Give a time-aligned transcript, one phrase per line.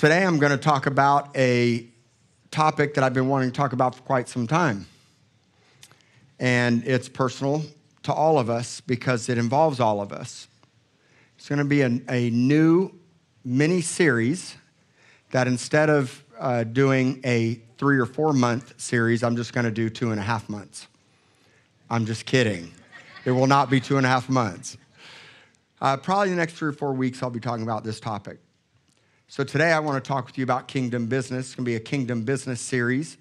[0.00, 1.86] Today I'm going to talk about a
[2.50, 4.86] topic that I've been wanting to talk about for quite some time.
[6.38, 7.64] And it's personal
[8.04, 10.48] to all of us because it involves all of us.
[11.36, 12.98] It's going to be a, new
[13.44, 14.56] mini series
[15.32, 19.70] that instead of uh, doing a three or four month series, I'm just going to
[19.70, 20.86] do two and a half months.
[21.90, 22.72] I'm just kidding.
[23.26, 24.78] It will not be two and a half months.
[25.78, 28.38] Uh, probably the next three or four weeks, I'll be talking about this topic.
[29.32, 31.46] So today, I want to talk with you about kingdom business.
[31.46, 33.16] It's going to be a kingdom business series.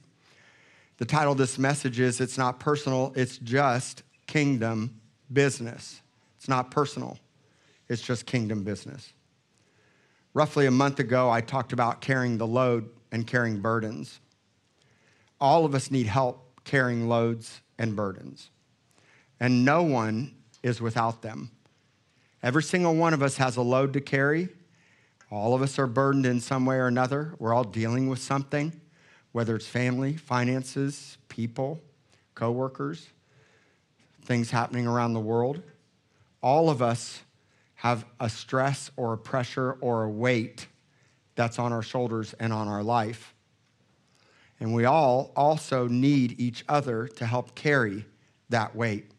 [0.97, 4.99] The title of this message is It's Not Personal, It's Just Kingdom
[5.31, 6.01] Business.
[6.35, 7.19] It's not personal,
[7.89, 9.13] it's just kingdom business.
[10.33, 14.19] Roughly a month ago, I talked about carrying the load and carrying burdens.
[15.39, 18.49] All of us need help carrying loads and burdens,
[19.39, 21.51] and no one is without them.
[22.41, 24.49] Every single one of us has a load to carry.
[25.31, 27.35] All of us are burdened in some way or another.
[27.37, 28.73] We're all dealing with something,
[29.31, 31.79] whether it's family, finances, people,
[32.33, 33.07] coworkers,
[34.23, 35.61] things happening around the world.
[36.41, 37.21] All of us
[37.75, 40.67] have a stress or a pressure or a weight
[41.35, 43.33] that's on our shoulders and on our life.
[44.59, 48.05] And we all also need each other to help carry
[48.49, 49.11] that weight.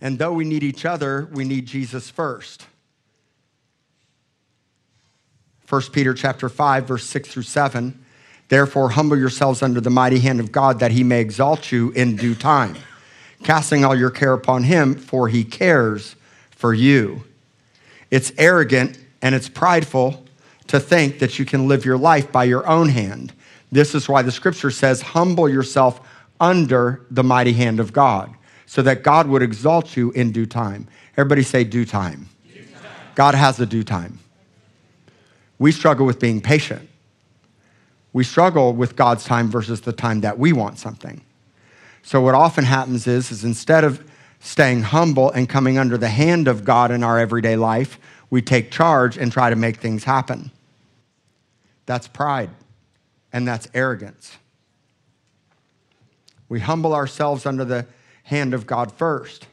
[0.00, 2.66] And though we need each other, we need Jesus first.
[5.68, 8.04] 1 Peter chapter 5 verse 6 through 7.
[8.48, 12.16] Therefore humble yourselves under the mighty hand of God that he may exalt you in
[12.16, 12.76] due time,
[13.42, 16.16] casting all your care upon him for he cares
[16.50, 17.24] for you.
[18.10, 20.24] It's arrogant and it's prideful
[20.66, 23.32] to think that you can live your life by your own hand.
[23.72, 26.00] This is why the scripture says humble yourself
[26.38, 28.34] under the mighty hand of God
[28.66, 30.86] so that God would exalt you in due time.
[31.16, 32.28] Everybody say, due time.
[32.52, 32.82] Due time.
[33.14, 34.18] God has a due time.
[35.64, 36.90] We struggle with being patient.
[38.12, 41.22] We struggle with God's time versus the time that we want something.
[42.02, 44.06] So what often happens is, is instead of
[44.40, 47.98] staying humble and coming under the hand of God in our everyday life,
[48.28, 50.50] we take charge and try to make things happen.
[51.86, 52.50] That's pride
[53.32, 54.36] and that's arrogance.
[56.46, 57.86] We humble ourselves under the
[58.24, 59.46] hand of God first.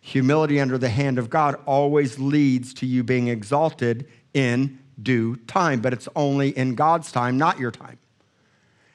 [0.00, 5.80] Humility under the hand of God always leads to you being exalted in due time,
[5.80, 7.98] but it's only in God's time, not your time.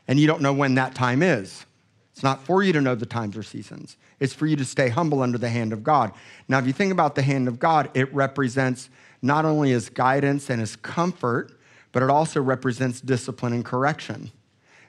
[0.07, 1.65] And you don't know when that time is.
[2.13, 3.95] It's not for you to know the times or seasons.
[4.19, 6.11] It's for you to stay humble under the hand of God.
[6.47, 8.89] Now, if you think about the hand of God, it represents
[9.21, 11.51] not only his guidance and his comfort,
[11.91, 14.31] but it also represents discipline and correction.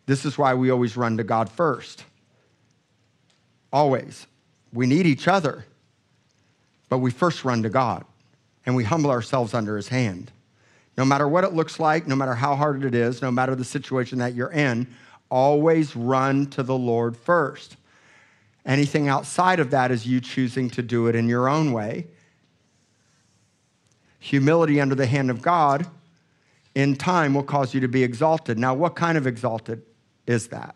[0.07, 2.05] This is why we always run to God first.
[3.73, 4.27] Always.
[4.73, 5.65] We need each other,
[6.89, 8.05] but we first run to God
[8.67, 10.31] and we humble ourselves under his hand.
[11.01, 13.65] No matter what it looks like, no matter how hard it is, no matter the
[13.65, 14.87] situation that you're in,
[15.31, 17.79] always run to the Lord first.
[18.67, 22.07] Anything outside of that is you choosing to do it in your own way.
[24.19, 25.87] Humility under the hand of God
[26.75, 28.59] in time will cause you to be exalted.
[28.59, 29.81] Now, what kind of exalted
[30.27, 30.75] is that?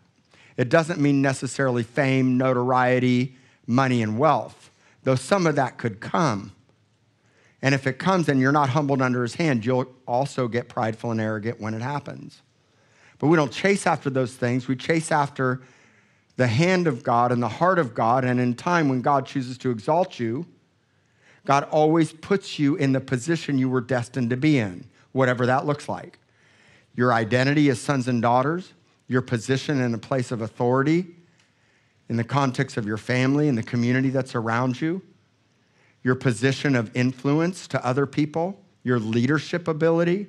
[0.56, 3.36] It doesn't mean necessarily fame, notoriety,
[3.66, 4.70] money, and wealth,
[5.02, 6.52] though some of that could come.
[7.64, 11.12] And if it comes and you're not humbled under his hand, you'll also get prideful
[11.12, 12.42] and arrogant when it happens.
[13.18, 14.68] But we don't chase after those things.
[14.68, 15.62] We chase after
[16.36, 18.22] the hand of God and the heart of God.
[18.22, 20.44] And in time, when God chooses to exalt you,
[21.46, 25.64] God always puts you in the position you were destined to be in, whatever that
[25.64, 26.18] looks like.
[26.94, 28.74] Your identity as sons and daughters,
[29.08, 31.06] your position in a place of authority
[32.10, 35.00] in the context of your family and the community that's around you,
[36.04, 40.28] your position of influence to other people, your leadership ability.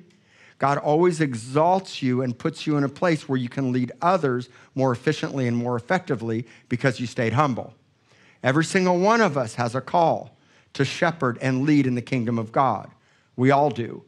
[0.58, 4.48] God always exalts you and puts you in a place where you can lead others
[4.74, 7.74] more efficiently and more effectively because you stayed humble.
[8.42, 10.36] Every single one of us has a call
[10.72, 12.90] to shepherd and lead in the kingdom of God.
[13.36, 14.02] We all do.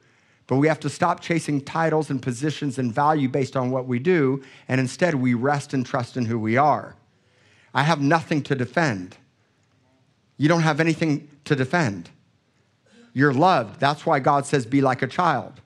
[0.46, 3.98] But we have to stop chasing titles and positions and value based on what we
[3.98, 6.96] do, and instead we rest and trust in who we are.
[7.74, 9.18] I have nothing to defend.
[10.38, 12.08] You don't have anything to defend.
[13.12, 13.80] You're loved.
[13.80, 15.60] That's why God says, be like a child.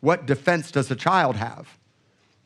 [0.00, 1.78] What defense does a child have?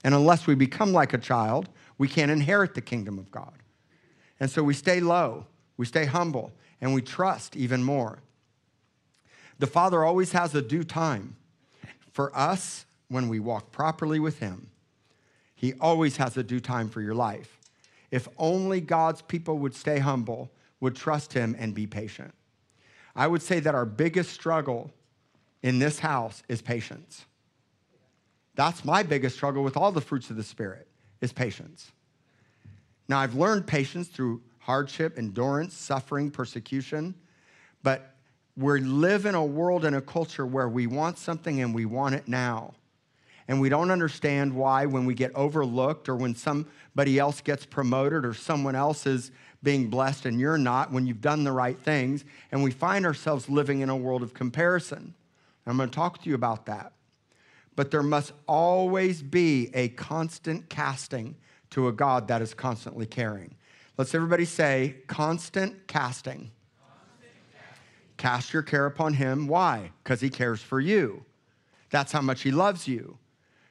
[0.04, 3.54] And unless we become like a child, we can't inherit the kingdom of God.
[4.38, 5.46] And so we stay low,
[5.76, 8.18] we stay humble, and we trust even more.
[9.58, 11.34] The Father always has a due time
[12.18, 14.70] for us, when we walk properly with Him,
[15.54, 17.60] He always has a due time for your life.
[18.10, 22.34] If only God's people would stay humble, would trust Him, and be patient.
[23.16, 24.92] I would say that our biggest struggle
[25.62, 27.24] in this house is patience.
[28.54, 30.86] That's my biggest struggle with all the fruits of the Spirit
[31.20, 31.92] is patience.
[33.08, 37.14] Now, I've learned patience through hardship, endurance, suffering, persecution,
[37.82, 38.14] but
[38.56, 42.14] we live in a world and a culture where we want something and we want
[42.14, 42.74] it now.
[43.46, 48.26] And we don't understand why, when we get overlooked or when somebody else gets promoted
[48.26, 49.30] or someone else is
[49.62, 53.48] being blessed and you're not, when you've done the right things, and we find ourselves
[53.48, 55.14] living in a world of comparison.
[55.66, 56.92] I'm going to talk to you about that.
[57.76, 61.36] But there must always be a constant casting
[61.70, 63.54] to a God that is constantly caring.
[63.98, 66.50] Let's everybody say, constant casting.
[68.16, 69.46] Cast your care upon him.
[69.46, 69.92] Why?
[70.02, 71.24] Because he cares for you.
[71.90, 73.18] That's how much he loves you.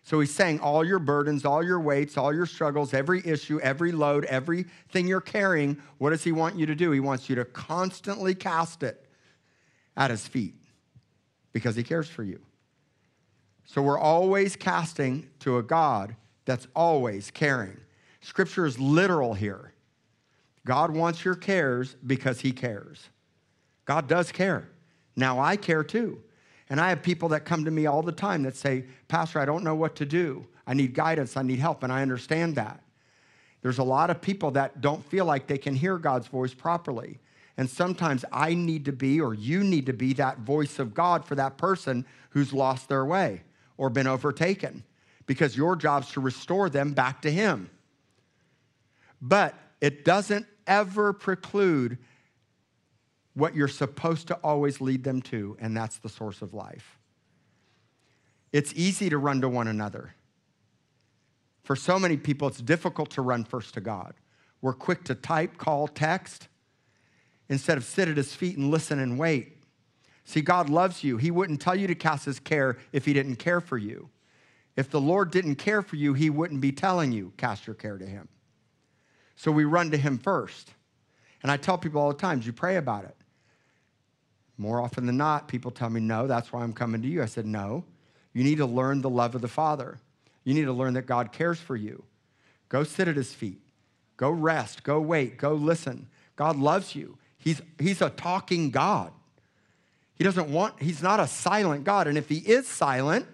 [0.07, 3.91] So he's saying all your burdens, all your weights, all your struggles, every issue, every
[3.91, 6.91] load, everything you're carrying, what does he want you to do?
[6.91, 9.05] He wants you to constantly cast it
[9.97, 10.55] at his feet
[11.51, 12.39] because he cares for you.
[13.65, 16.15] So we're always casting to a God
[16.45, 17.75] that's always caring.
[18.21, 19.73] Scripture is literal here.
[20.65, 23.09] God wants your cares because he cares.
[23.83, 24.69] God does care.
[25.17, 26.21] Now I care too.
[26.69, 29.45] And I have people that come to me all the time that say, Pastor, I
[29.45, 30.45] don't know what to do.
[30.65, 31.37] I need guidance.
[31.37, 31.83] I need help.
[31.83, 32.81] And I understand that.
[33.61, 37.19] There's a lot of people that don't feel like they can hear God's voice properly.
[37.57, 41.25] And sometimes I need to be, or you need to be, that voice of God
[41.25, 43.41] for that person who's lost their way
[43.77, 44.83] or been overtaken
[45.25, 47.69] because your job's to restore them back to Him.
[49.21, 51.97] But it doesn't ever preclude
[53.37, 56.97] what you're supposed to always lead them to, and that's the source of life.
[58.51, 60.15] It's easy to run to one another.
[61.63, 64.15] For so many people, it's difficult to run first to God.
[64.61, 66.47] We're quick to type, call, text,
[67.47, 69.57] instead of sit at his feet and listen and wait.
[70.23, 71.17] See, God loves you.
[71.17, 74.09] He wouldn't tell you to cast his care if he didn't care for you.
[74.75, 77.99] If the Lord didn't care for you, he wouldn't be telling you, cast your care
[77.99, 78.29] to him.
[79.35, 80.71] So we run to him first.
[81.43, 83.16] And I tell people all the time, you pray about it.
[84.57, 87.21] More often than not, people tell me, no, that's why I'm coming to you.
[87.21, 87.83] I said, no.
[88.33, 89.99] You need to learn the love of the Father.
[90.43, 92.03] You need to learn that God cares for you.
[92.69, 93.61] Go sit at his feet.
[94.17, 94.83] Go rest.
[94.83, 95.37] Go wait.
[95.37, 96.07] Go listen.
[96.35, 97.17] God loves you.
[97.37, 99.11] He's, he's a talking God.
[100.15, 102.07] He doesn't want, he's not a silent God.
[102.07, 103.27] And if he is silent,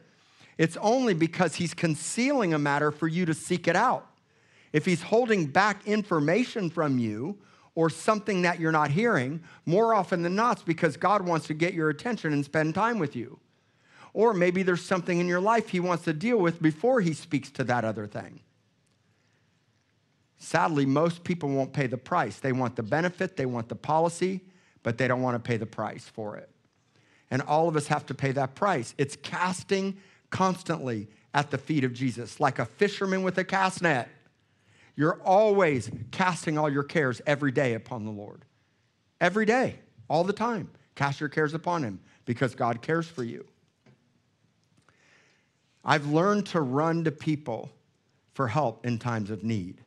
[0.57, 4.07] it's only because he's concealing a matter for you to seek it out.
[4.73, 7.37] If he's holding back information from you
[7.75, 11.73] or something that you're not hearing, more often than not, because God wants to get
[11.73, 13.39] your attention and spend time with you.
[14.13, 17.49] Or maybe there's something in your life He wants to deal with before He speaks
[17.51, 18.41] to that other thing.
[20.37, 22.39] Sadly, most people won't pay the price.
[22.39, 24.41] They want the benefit, they want the policy,
[24.83, 26.49] but they don't want to pay the price for it.
[27.31, 28.93] And all of us have to pay that price.
[28.97, 29.97] It's casting
[30.29, 34.09] constantly at the feet of Jesus, like a fisherman with a cast net.
[34.95, 38.45] You're always casting all your cares every day upon the Lord.
[39.19, 40.69] Every day, all the time.
[40.95, 43.45] Cast your cares upon Him because God cares for you.
[45.83, 47.71] I've learned to run to people
[48.33, 49.81] for help in times of need,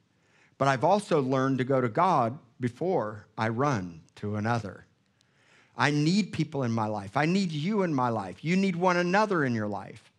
[0.58, 4.86] but I've also learned to go to God before I run to another.
[5.76, 7.16] I need people in my life.
[7.16, 8.42] I need you in my life.
[8.42, 10.10] You need one another in your life.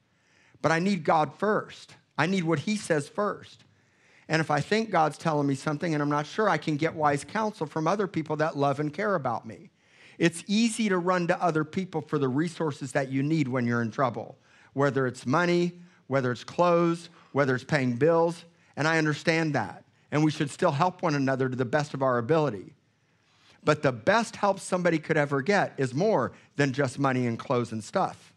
[0.62, 1.96] But I need God first.
[2.18, 3.64] I need what He says first.
[4.30, 6.96] And if I think God's telling me something and I'm not sure, I can get
[6.96, 9.70] wise counsel from other people that love and care about me.
[10.18, 13.82] It's easy to run to other people for the resources that you need when you're
[13.82, 14.38] in trouble,
[14.74, 15.74] whether it's money,
[16.08, 18.44] whether it's clothes, whether it's paying bills.
[18.76, 19.84] And I understand that.
[20.12, 22.74] And we should still help one another to the best of our ability.
[23.64, 27.72] But the best help somebody could ever get is more than just money and clothes
[27.72, 28.34] and stuff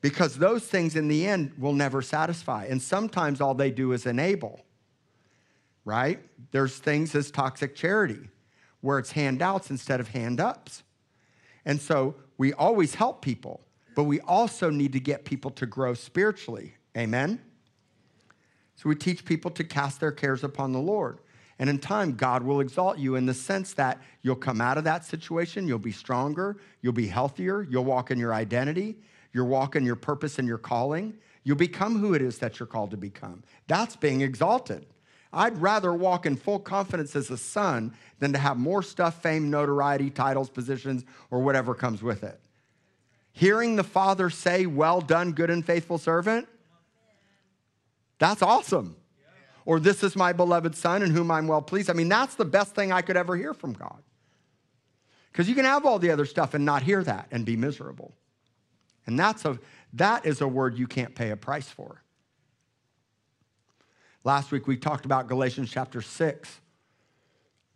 [0.00, 2.66] because those things in the end will never satisfy.
[2.66, 4.60] And sometimes all they do is enable,
[5.84, 6.20] right?
[6.52, 8.28] There's things as toxic charity
[8.80, 10.82] where it's handouts instead of hand ups.
[11.64, 13.60] And so we always help people,
[13.94, 16.74] but we also need to get people to grow spiritually.
[16.96, 17.40] Amen?
[18.76, 21.18] So we teach people to cast their cares upon the Lord.
[21.58, 24.84] And in time, God will exalt you in the sense that you'll come out of
[24.84, 28.96] that situation, you'll be stronger, you'll be healthier, you'll walk in your identity,
[29.36, 31.12] your walk in your purpose and your calling,
[31.44, 33.42] you'll become who it is that you're called to become.
[33.66, 34.86] That's being exalted.
[35.30, 39.50] I'd rather walk in full confidence as a son than to have more stuff, fame,
[39.50, 42.40] notoriety, titles, positions, or whatever comes with it.
[43.32, 46.48] Hearing the Father say, Well done, good and faithful servant,
[48.18, 48.96] that's awesome.
[49.66, 51.90] Or, This is my beloved Son in whom I'm well pleased.
[51.90, 54.02] I mean, that's the best thing I could ever hear from God.
[55.30, 58.14] Because you can have all the other stuff and not hear that and be miserable.
[59.06, 59.58] And that's, a,
[59.92, 62.02] That is a word you can't pay a price for.
[64.24, 66.60] Last week we talked about Galatians chapter 6,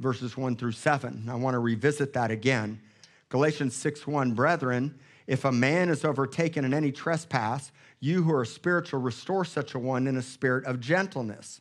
[0.00, 1.28] verses 1 through 7.
[1.30, 2.80] I want to revisit that again.
[3.28, 7.70] Galatians 6 1, brethren, if a man is overtaken in any trespass,
[8.00, 11.60] you who are spiritual restore such a one in a spirit of gentleness,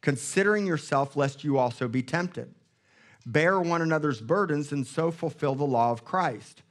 [0.00, 2.52] considering yourself lest you also be tempted.
[3.24, 6.62] Bear one another's burdens and so fulfill the law of Christ.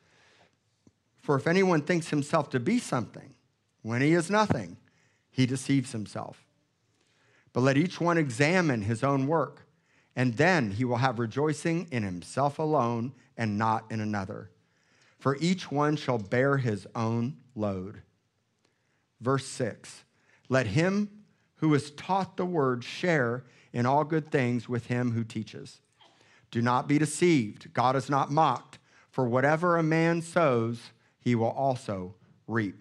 [1.24, 3.34] For if anyone thinks himself to be something,
[3.82, 4.76] when he is nothing,
[5.32, 6.46] he deceives himself.
[7.54, 9.66] But let each one examine his own work,
[10.18, 14.52] and then he will have rejoicing in himself alone and not in another.
[15.18, 18.02] For each one shall bear his own load.
[19.22, 20.04] Verse 6
[20.50, 21.10] Let him
[21.56, 25.80] who is taught the word share in all good things with him who teaches.
[26.52, 27.74] Do not be deceived.
[27.74, 28.78] God is not mocked.
[29.10, 30.92] For whatever a man sows,
[31.24, 32.14] he will also
[32.48, 32.76] reap.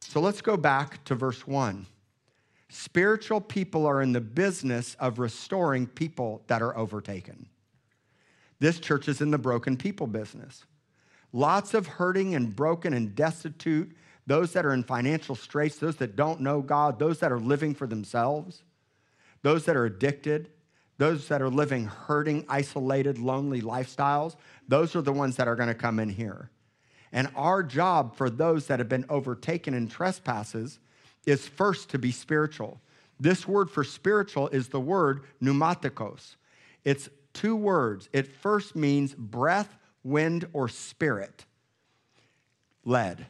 [0.00, 1.86] So let's go back to verse 1.
[2.68, 7.46] Spiritual people are in the business of restoring people that are overtaken.
[8.58, 10.64] This church is in the broken people business.
[11.32, 16.16] Lots of hurting and broken and destitute, those that are in financial straits, those that
[16.16, 18.62] don't know God, those that are living for themselves,
[19.42, 20.50] those that are addicted,
[20.96, 24.36] those that are living hurting, isolated, lonely lifestyles,
[24.68, 26.50] those are the ones that are going to come in here.
[27.14, 30.80] And our job for those that have been overtaken in trespasses
[31.24, 32.80] is first to be spiritual.
[33.20, 36.34] This word for spiritual is the word pneumatikos.
[36.84, 38.08] It's two words.
[38.12, 41.46] It first means breath, wind, or spirit,
[42.84, 43.26] led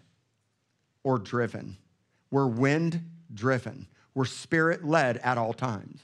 [1.02, 1.76] or driven.
[2.30, 3.02] We're wind
[3.34, 6.00] driven, we're spirit led at all times.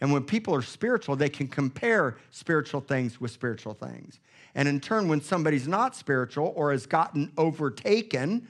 [0.00, 4.20] And when people are spiritual, they can compare spiritual things with spiritual things.
[4.54, 8.48] And in turn, when somebody's not spiritual or has gotten overtaken,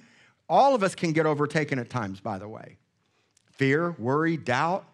[0.49, 2.77] all of us can get overtaken at times, by the way.
[3.53, 4.87] Fear, worry, doubt,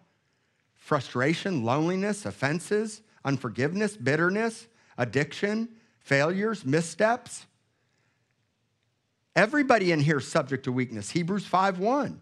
[0.75, 4.67] frustration, loneliness, offenses, unforgiveness, bitterness,
[4.97, 5.69] addiction,
[5.99, 7.45] failures, missteps.
[9.35, 11.09] Everybody in here is subject to weakness.
[11.11, 12.19] Hebrews 5:1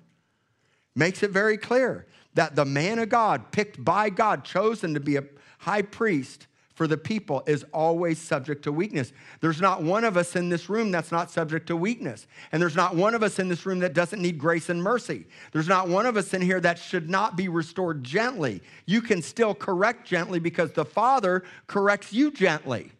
[0.95, 5.17] makes it very clear that the man of God, picked by God, chosen to be
[5.17, 5.23] a
[5.59, 9.11] high priest for the people, is always subject to weakness.
[9.41, 12.25] There's not one of us in this room that's not subject to weakness.
[12.51, 15.25] And there's not one of us in this room that doesn't need grace and mercy.
[15.51, 18.61] There's not one of us in here that should not be restored gently.
[18.85, 22.91] You can still correct gently because the Father corrects you gently.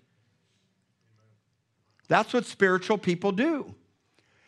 [2.10, 3.74] That's what spiritual people do.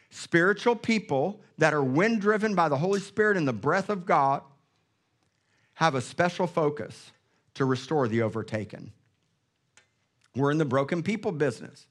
[0.10, 4.44] Spiritual people that are wind driven by the Holy Spirit and the breath of God
[5.76, 7.12] have a special focus
[7.56, 8.92] to restore the overtaken.
[10.36, 11.88] We're in the broken people business.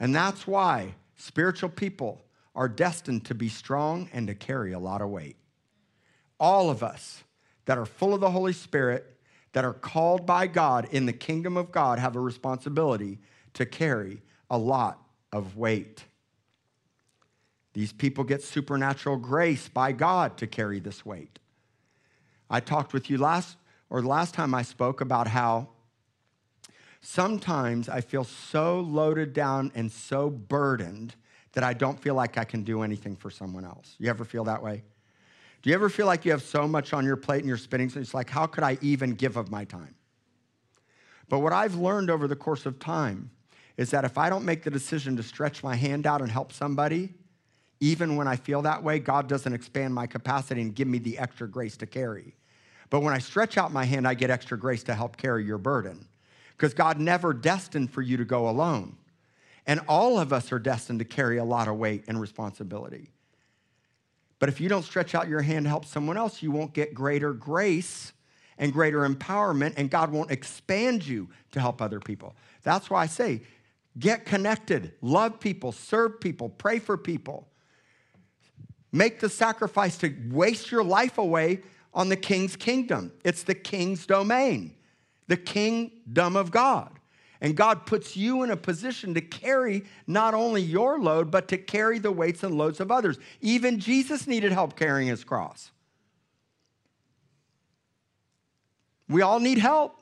[0.00, 5.02] And that's why spiritual people are destined to be strong and to carry a lot
[5.02, 5.36] of weight.
[6.40, 7.24] All of us
[7.66, 9.18] that are full of the Holy Spirit,
[9.52, 13.18] that are called by God in the kingdom of God, have a responsibility
[13.54, 15.02] to carry a lot
[15.32, 16.04] of weight.
[17.72, 21.38] These people get supernatural grace by God to carry this weight.
[22.48, 23.56] I talked with you last,
[23.90, 25.68] or the last time I spoke about how
[27.00, 31.14] sometimes I feel so loaded down and so burdened
[31.52, 33.94] that I don't feel like I can do anything for someone else.
[33.98, 34.84] You ever feel that way?
[35.62, 37.88] Do you ever feel like you have so much on your plate and you're spinning?
[37.88, 39.94] So it's like, how could I even give of my time?
[41.28, 43.30] But what I've learned over the course of time
[43.76, 46.52] is that if I don't make the decision to stretch my hand out and help
[46.52, 47.14] somebody,
[47.80, 51.18] even when I feel that way, God doesn't expand my capacity and give me the
[51.18, 52.34] extra grace to carry.
[52.88, 55.58] But when I stretch out my hand, I get extra grace to help carry your
[55.58, 56.06] burden.
[56.56, 58.96] Because God never destined for you to go alone.
[59.66, 63.10] And all of us are destined to carry a lot of weight and responsibility.
[64.38, 66.94] But if you don't stretch out your hand to help someone else, you won't get
[66.94, 68.12] greater grace
[68.58, 72.34] and greater empowerment, and God won't expand you to help other people.
[72.62, 73.42] That's why I say,
[73.98, 77.48] get connected, love people, serve people, pray for people.
[78.92, 81.60] Make the sacrifice to waste your life away
[81.92, 83.12] on the king's kingdom.
[83.24, 84.74] It's the king's domain,
[85.26, 86.92] the kingdom of God.
[87.40, 91.58] And God puts you in a position to carry not only your load, but to
[91.58, 93.18] carry the weights and loads of others.
[93.40, 95.70] Even Jesus needed help carrying his cross.
[99.08, 100.00] We all need help.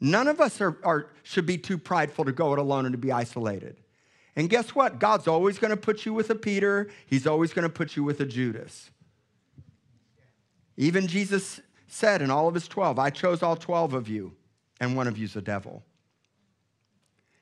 [0.00, 2.98] None of us are, are, should be too prideful to go it alone and to
[2.98, 3.76] be isolated.
[4.38, 5.00] And guess what?
[5.00, 8.04] God's always going to put you with a Peter, He's always going to put you
[8.04, 8.88] with a Judas.
[10.76, 14.32] Even Jesus said in all of His 12, I chose all 12 of you,
[14.78, 15.82] and one of you's a devil.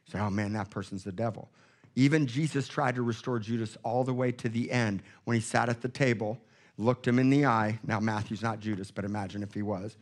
[0.07, 1.51] You say, oh man, that person's the devil.
[1.97, 5.69] Even Jesus tried to restore Judas all the way to the end when he sat
[5.69, 6.39] at the table,
[6.79, 7.79] looked him in the eye.
[7.87, 9.99] Now, Matthew's not Judas, but imagine if he was.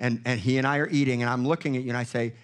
[0.00, 2.34] And, and he and I are eating, and I'm looking at you, and I say,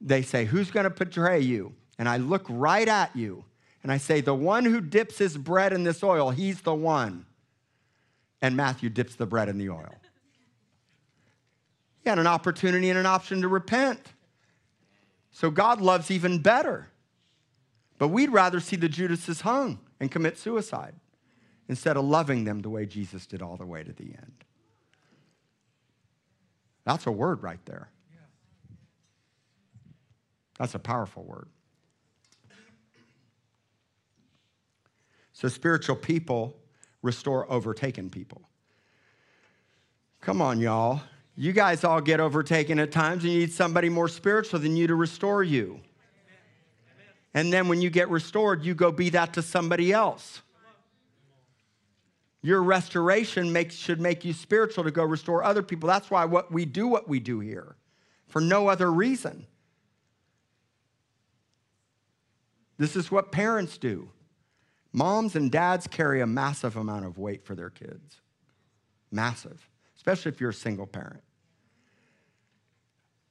[0.00, 1.74] They say, Who's going to betray you?
[1.98, 3.44] And I look right at you,
[3.82, 7.26] and I say, The one who dips his bread in this oil, he's the one.
[8.42, 9.94] And Matthew dips the bread in the oil.
[12.02, 14.00] He had an opportunity and an option to repent.
[15.30, 16.88] So God loves even better.
[17.98, 20.94] But we'd rather see the Judases hung and commit suicide
[21.68, 24.44] instead of loving them the way Jesus did all the way to the end.
[26.84, 27.88] That's a word right there.
[30.58, 31.48] That's a powerful word.
[35.34, 36.56] So, spiritual people
[37.02, 38.42] restore overtaken people.
[40.20, 41.02] Come on, y'all.
[41.36, 44.86] You guys all get overtaken at times, and you need somebody more spiritual than you
[44.86, 45.80] to restore you.
[47.34, 50.40] And then when you get restored, you go be that to somebody else.
[52.40, 55.88] Your restoration makes, should make you spiritual to go restore other people.
[55.88, 57.74] That's why what we do what we do here,
[58.28, 59.46] for no other reason.
[62.78, 64.10] This is what parents do.
[64.94, 68.20] Moms and dads carry a massive amount of weight for their kids.
[69.10, 71.22] Massive, especially if you're a single parent.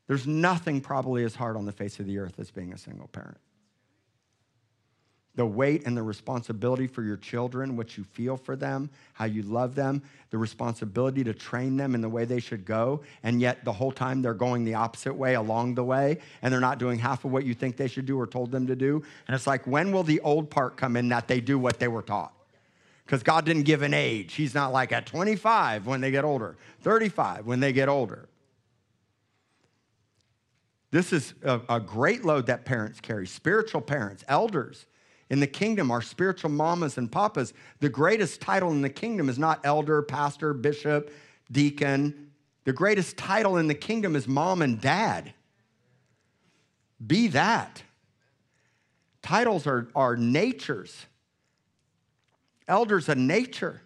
[0.08, 3.08] There's nothing probably as hard on the face of the earth as being a single
[3.08, 3.38] parent
[5.36, 9.42] the weight and the responsibility for your children, what you feel for them, how you
[9.42, 13.66] love them, the responsibility to train them in the way they should go, and yet
[13.66, 17.00] the whole time they're going the opposite way along the way, and they're not doing
[17.00, 19.04] half of what you think they should do or told them to do.
[19.28, 21.88] And it's like, when will the old part come in that they do what they
[21.88, 22.34] were taught?
[23.06, 24.36] Because God didn't give an age.
[24.36, 28.30] He's not like at 25 when they get older, 35 when they get older.
[30.92, 34.86] This is a, a great load that parents carry, spiritual parents, elders
[35.34, 39.40] in the kingdom, our spiritual mamas and papas, the greatest title in the kingdom is
[39.40, 41.12] not elder, pastor, bishop,
[41.52, 42.30] deacon.
[42.66, 45.34] The greatest title in the kingdom is mom and dad.
[47.06, 47.82] Be that.
[49.24, 51.08] Titles are, are natures.
[52.68, 53.82] Elders a nature.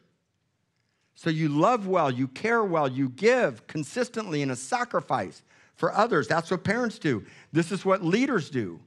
[1.15, 5.43] So you love well, you care well, you give consistently in a sacrifice
[5.77, 6.27] for others.
[6.27, 7.25] That's what parents do.
[7.53, 8.81] This is what leaders do.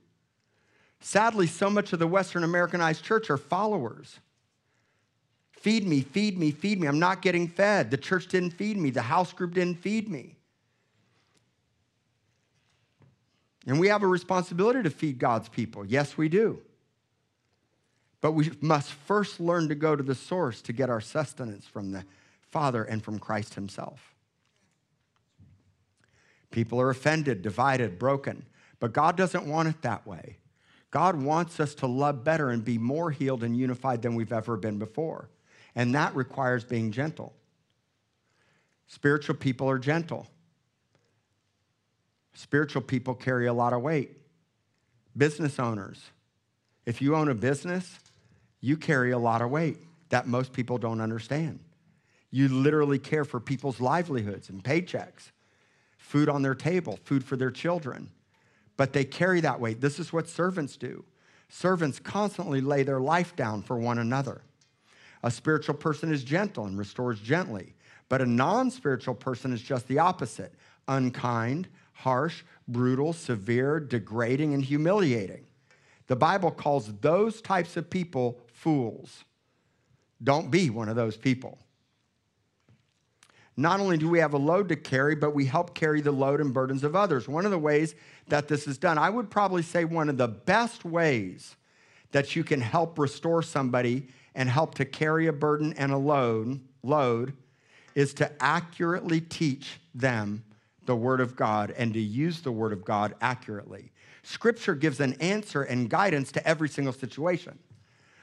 [1.00, 4.18] Sadly, so much of the Western Americanized church are followers.
[5.52, 6.86] Feed me, feed me, feed me.
[6.86, 7.90] I'm not getting fed.
[7.90, 8.90] The church didn't feed me.
[8.90, 10.36] The house group didn't feed me.
[13.66, 15.84] And we have a responsibility to feed God's people.
[15.84, 16.60] Yes, we do.
[18.20, 21.92] But we must first learn to go to the source to get our sustenance from
[21.92, 22.04] the
[22.40, 24.14] Father and from Christ Himself.
[26.50, 28.44] People are offended, divided, broken,
[28.80, 30.36] but God doesn't want it that way.
[30.90, 34.56] God wants us to love better and be more healed and unified than we've ever
[34.56, 35.28] been before.
[35.76, 37.32] And that requires being gentle.
[38.88, 40.26] Spiritual people are gentle.
[42.34, 44.10] Spiritual people carry a lot of weight.
[45.16, 46.02] Business owners,
[46.86, 47.98] if you own a business,
[48.60, 51.60] you carry a lot of weight that most people don't understand.
[52.32, 55.30] You literally care for people's livelihoods and paychecks,
[55.98, 58.10] food on their table, food for their children
[58.80, 59.82] but they carry that weight.
[59.82, 61.04] This is what servants do.
[61.50, 64.40] Servants constantly lay their life down for one another.
[65.22, 67.74] A spiritual person is gentle and restores gently,
[68.08, 70.54] but a non spiritual person is just the opposite
[70.88, 75.44] unkind, harsh, brutal, severe, degrading, and humiliating.
[76.06, 79.24] The Bible calls those types of people fools.
[80.24, 81.58] Don't be one of those people.
[83.60, 86.40] Not only do we have a load to carry, but we help carry the load
[86.40, 87.28] and burdens of others.
[87.28, 87.94] One of the ways
[88.28, 91.56] that this is done, I would probably say one of the best ways
[92.12, 96.58] that you can help restore somebody and help to carry a burden and a load,
[96.82, 97.34] load
[97.94, 100.42] is to accurately teach them
[100.86, 103.92] the Word of God and to use the Word of God accurately.
[104.22, 107.58] Scripture gives an answer and guidance to every single situation.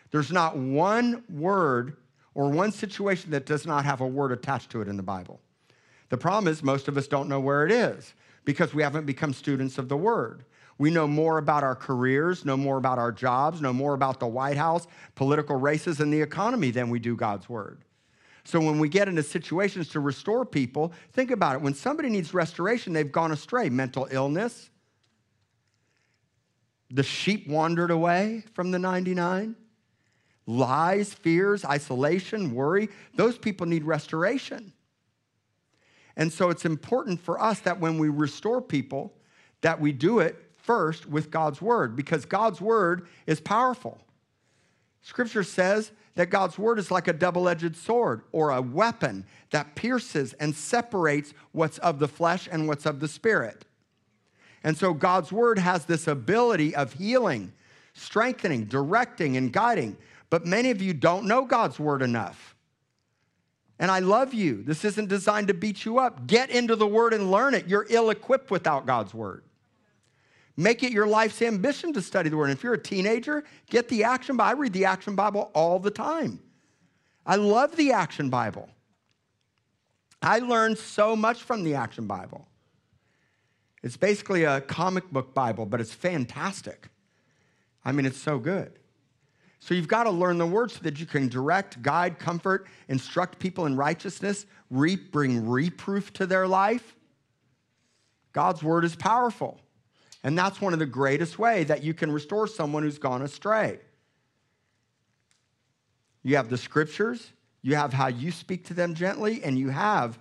[0.10, 1.97] There's not one word
[2.38, 5.41] or one situation that does not have a word attached to it in the Bible.
[6.10, 8.13] The problem is, most of us don't know where it is
[8.45, 10.45] because we haven't become students of the word.
[10.78, 14.28] We know more about our careers, know more about our jobs, know more about the
[14.28, 17.84] White House, political races, and the economy than we do God's word.
[18.43, 21.62] So when we get into situations to restore people, think about it.
[21.62, 24.69] When somebody needs restoration, they've gone astray mental illness,
[26.91, 29.56] the sheep wandered away from the 99
[30.47, 34.73] lies, fears, isolation, worry, those people need restoration.
[36.15, 39.13] And so it's important for us that when we restore people,
[39.62, 43.99] that we do it first with God's word because God's word is powerful.
[45.01, 49.75] Scripture says that God's word is like a double edged sword or a weapon that
[49.75, 53.63] pierces and separates what's of the flesh and what's of the spirit.
[54.63, 57.53] And so God's word has this ability of healing,
[57.93, 59.95] strengthening, directing, and guiding.
[60.30, 62.56] But many of you don't know God's word enough.
[63.80, 64.63] And I love you.
[64.63, 66.28] This isn't designed to beat you up.
[66.28, 67.68] Get into the word and learn it.
[67.68, 69.44] You're ill equipped without God's word.
[70.60, 72.50] Make it your life's ambition to study the word.
[72.50, 74.50] And if you're a teenager, get the Action Bible.
[74.50, 76.40] I read the Action Bible all the time.
[77.26, 78.68] I love the Action Bible.
[80.22, 82.48] I learned so much from the Action Bible.
[83.84, 86.90] It's basically a comic book Bible, but it's fantastic.
[87.86, 88.80] I mean, it's so good.
[89.60, 93.39] So you've got to learn the word so that you can direct, guide, comfort, instruct
[93.39, 96.96] people in righteousness, bring reproof to their life.
[98.34, 99.60] God's word is powerful.
[100.24, 103.80] And that's one of the greatest way that you can restore someone who's gone astray.
[106.24, 110.20] You have the scriptures, you have how you speak to them gently, and you have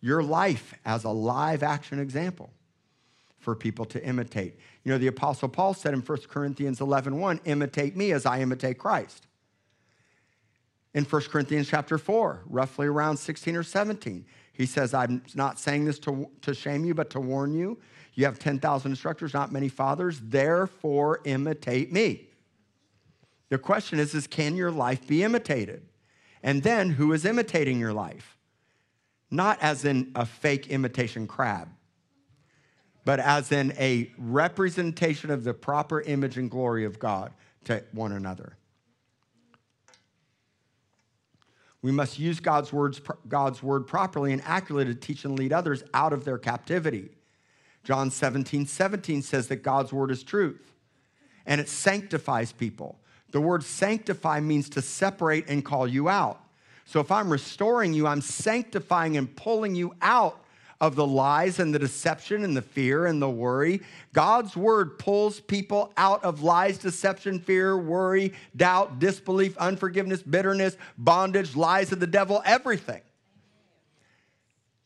[0.00, 2.50] your life as a live action example
[3.38, 4.58] for people to imitate.
[4.88, 8.40] You know, the Apostle Paul said in 1 Corinthians 11 1, imitate me as I
[8.40, 9.26] imitate Christ.
[10.94, 14.24] In 1 Corinthians chapter 4, roughly around 16 or 17,
[14.54, 17.78] he says, I'm not saying this to, to shame you, but to warn you.
[18.14, 20.20] You have 10,000 instructors, not many fathers.
[20.22, 22.30] Therefore, imitate me.
[23.50, 25.86] The question is, is can your life be imitated?
[26.42, 28.38] And then, who is imitating your life?
[29.30, 31.68] Not as in a fake imitation crab,
[33.04, 37.32] but as in a representation of the proper image and glory of God
[37.64, 38.56] to one another.
[41.80, 45.84] We must use God's, words, God's word properly and accurately to teach and lead others
[45.94, 47.10] out of their captivity.
[47.84, 50.74] John 17, 17 says that God's word is truth
[51.46, 52.98] and it sanctifies people.
[53.30, 56.40] The word sanctify means to separate and call you out.
[56.84, 60.44] So if I'm restoring you, I'm sanctifying and pulling you out
[60.80, 63.80] of the lies and the deception and the fear and the worry.
[64.12, 71.56] God's word pulls people out of lies, deception, fear, worry, doubt, disbelief, unforgiveness, bitterness, bondage,
[71.56, 73.02] lies of the devil, everything.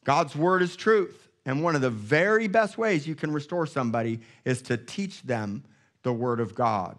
[0.05, 1.29] God's word is truth.
[1.45, 5.65] And one of the very best ways you can restore somebody is to teach them
[6.05, 6.97] the word of God.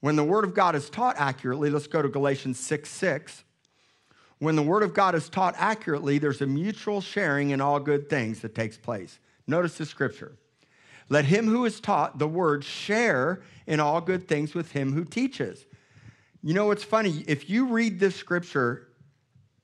[0.00, 3.43] When the word of God is taught accurately, let's go to Galatians 6 6
[4.44, 8.08] when the word of God is taught accurately, there's a mutual sharing in all good
[8.08, 9.18] things that takes place.
[9.46, 10.36] Notice the scripture.
[11.08, 15.04] Let him who is taught the word share in all good things with him who
[15.04, 15.66] teaches.
[16.42, 17.24] You know what's funny?
[17.26, 18.88] If you read this scripture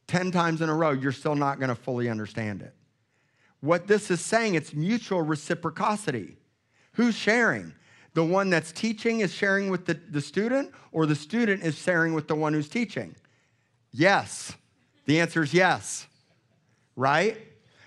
[0.07, 2.75] 10 times in a row, you're still not going to fully understand it.
[3.61, 6.37] What this is saying, it's mutual reciprocity.
[6.93, 7.75] Who's sharing?
[8.14, 12.14] The one that's teaching is sharing with the, the student, or the student is sharing
[12.14, 13.14] with the one who's teaching?
[13.93, 14.55] Yes.
[15.11, 16.07] The answer is yes,
[16.94, 17.37] right?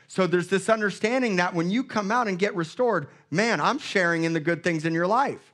[0.10, 4.26] So there's this understanding that when you come out and get restored, man, I'm sharing
[4.26, 5.54] in the good things in your life.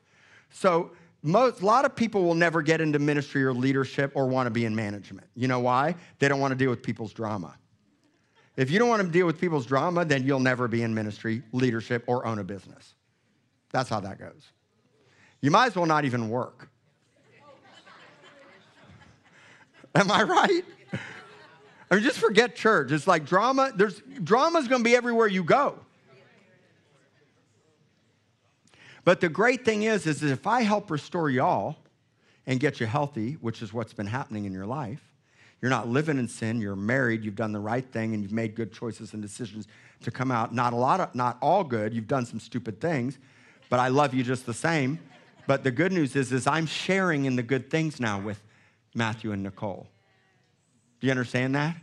[0.50, 0.90] So
[1.22, 4.50] most, a lot of people will never get into ministry or leadership or want to
[4.50, 5.28] be in management.
[5.36, 5.94] You know why?
[6.18, 7.56] They don't want to deal with people's drama.
[8.58, 11.44] If you don't want to deal with people's drama, then you'll never be in ministry,
[11.52, 12.96] leadership, or own a business.
[13.70, 14.54] That's how that goes.
[15.40, 16.68] You might as well not even work.
[19.94, 20.64] Am I right?
[21.90, 22.92] I mean, just forget church.
[22.92, 23.72] It's like drama.
[23.76, 25.80] There's drama's going to be everywhere you go.
[29.04, 31.78] But the great thing is, is if I help restore y'all
[32.46, 35.02] and get you healthy, which is what's been happening in your life,
[35.62, 36.62] you're not living in sin.
[36.62, 37.24] You're married.
[37.24, 39.68] You've done the right thing, and you've made good choices and decisions
[40.02, 40.54] to come out.
[40.54, 41.94] Not a lot of, not all good.
[41.94, 43.18] You've done some stupid things,
[43.70, 45.00] but I love you just the same.
[45.48, 48.42] But the good news is, is I'm sharing in the good things now with
[48.94, 49.88] Matthew and Nicole.
[51.00, 51.76] Do you understand that?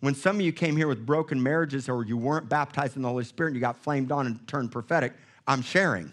[0.00, 3.08] When some of you came here with broken marriages or you weren't baptized in the
[3.08, 5.12] Holy Spirit and you got flamed on and turned prophetic,
[5.46, 6.12] I'm sharing.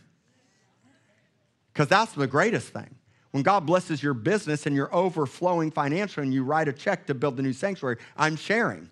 [1.74, 2.96] Because that's the greatest thing.
[3.32, 7.14] When God blesses your business and you're overflowing financially and you write a check to
[7.14, 8.90] build the new sanctuary, I'm sharing.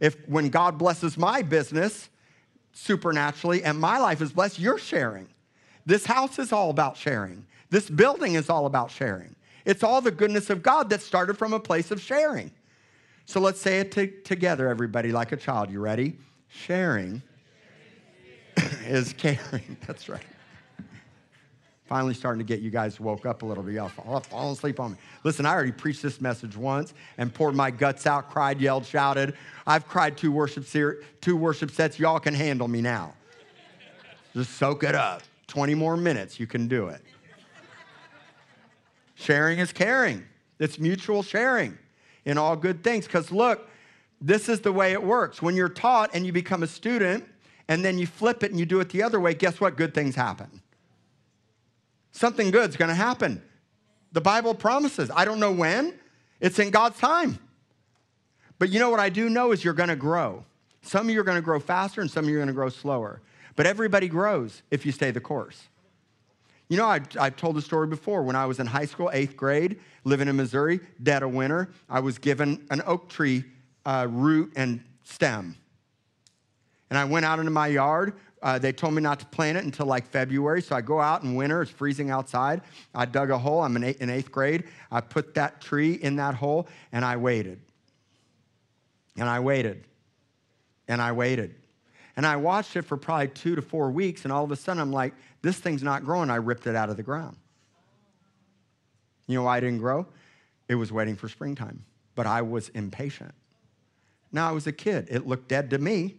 [0.00, 2.08] If when God blesses my business
[2.72, 5.28] supernaturally and my life is blessed, you're sharing.
[5.86, 7.46] This house is all about sharing.
[7.70, 9.33] This building is all about sharing.
[9.64, 12.50] It's all the goodness of God that started from a place of sharing.
[13.26, 15.70] So let's say it t- together, everybody, like a child.
[15.70, 16.16] You ready?
[16.48, 17.22] Sharing
[18.86, 19.76] is caring.
[19.86, 20.22] That's right.
[21.86, 23.74] Finally, starting to get you guys woke up a little bit.
[23.74, 24.98] Y'all fall, fall asleep on me.
[25.22, 29.34] Listen, I already preached this message once and poured my guts out, cried, yelled, shouted.
[29.66, 31.98] I've cried two worship, ser- two worship sets.
[31.98, 33.14] Y'all can handle me now.
[34.32, 35.22] Just soak it up.
[35.46, 37.02] 20 more minutes, you can do it.
[39.14, 40.24] Sharing is caring,
[40.58, 41.78] it's mutual sharing
[42.24, 43.06] in all good things.
[43.06, 43.68] Because look,
[44.20, 45.42] this is the way it works.
[45.42, 47.24] When you're taught and you become a student,
[47.68, 49.76] and then you flip it and you do it the other way, guess what?
[49.76, 50.60] Good things happen.
[52.12, 53.42] Something good's gonna happen.
[54.12, 55.10] The Bible promises.
[55.14, 55.94] I don't know when,
[56.40, 57.38] it's in God's time.
[58.58, 60.44] But you know what I do know is you're gonna grow.
[60.82, 63.20] Some of you are gonna grow faster and some of you are gonna grow slower.
[63.56, 65.68] But everybody grows if you stay the course.
[66.74, 68.24] You know, I, I've told the story before.
[68.24, 72.00] When I was in high school, eighth grade, living in Missouri, dead of winter, I
[72.00, 73.44] was given an oak tree
[73.86, 75.54] uh, root and stem.
[76.90, 78.14] And I went out into my yard.
[78.42, 80.62] Uh, they told me not to plant it until like February.
[80.62, 82.60] So I go out in winter, it's freezing outside.
[82.92, 83.62] I dug a hole.
[83.62, 84.64] I'm in, in eighth grade.
[84.90, 87.60] I put that tree in that hole and I waited.
[89.16, 89.84] And I waited.
[90.88, 91.54] And I waited.
[92.16, 94.24] And I watched it for probably two to four weeks.
[94.24, 96.30] And all of a sudden, I'm like, this thing's not growing.
[96.30, 97.36] I ripped it out of the ground.
[99.26, 100.06] You know why I didn't grow?
[100.68, 101.84] It was waiting for springtime.
[102.14, 103.34] But I was impatient.
[104.30, 105.08] Now I was a kid.
[105.10, 106.16] It looked dead to me.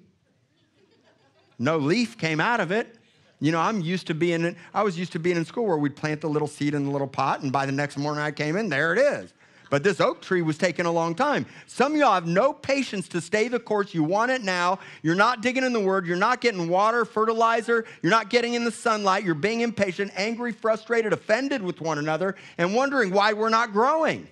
[1.57, 2.97] No leaf came out of it.
[3.39, 5.77] You know, I'm used to being in, I was used to being in school where
[5.77, 8.31] we'd plant the little seed in the little pot, and by the next morning I
[8.31, 9.33] came in, there it is.
[9.69, 11.45] But this oak tree was taking a long time.
[11.65, 13.93] Some of y'all have no patience to stay the course.
[13.93, 14.79] You want it now.
[15.01, 16.05] You're not digging in the word.
[16.05, 17.85] You're not getting water, fertilizer.
[18.01, 19.23] You're not getting in the sunlight.
[19.23, 24.27] You're being impatient, angry, frustrated, offended with one another, and wondering why we're not growing.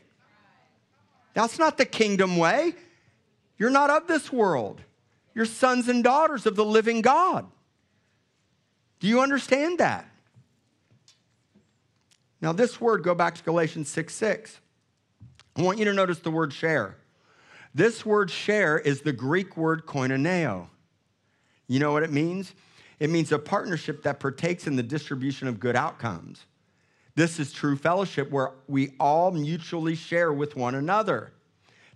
[1.34, 2.76] That's not the kingdom way.
[3.58, 4.82] You're not of this world.
[5.34, 7.48] You're sons and daughters of the living God.
[9.00, 10.08] Do you understand that?
[12.40, 14.60] Now, this word, go back to Galatians 6 6.
[15.56, 16.98] I want you to notice the word share.
[17.76, 20.68] This word share is the Greek word koinoneo.
[21.68, 22.54] You know what it means?
[23.00, 26.46] It means a partnership that partakes in the distribution of good outcomes.
[27.16, 31.34] This is true fellowship where we all mutually share with one another.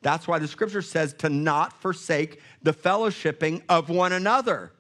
[0.02, 4.72] That's why the scripture says to not forsake the fellowshipping of one another.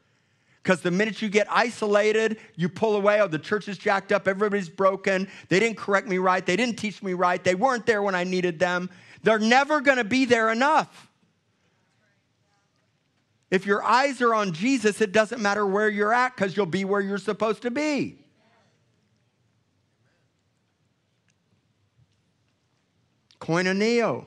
[0.67, 4.27] Because the minute you get isolated, you pull away, oh, the church is jacked up,
[4.27, 8.01] everybody's broken, they didn't correct me right, they didn't teach me right, they weren't there
[8.01, 8.89] when I needed them.
[9.23, 11.09] They're never gonna be there enough.
[13.49, 16.83] If your eyes are on Jesus, it doesn't matter where you're at because you'll be
[16.83, 18.17] where you're supposed to be.
[23.39, 24.25] Koinoneo.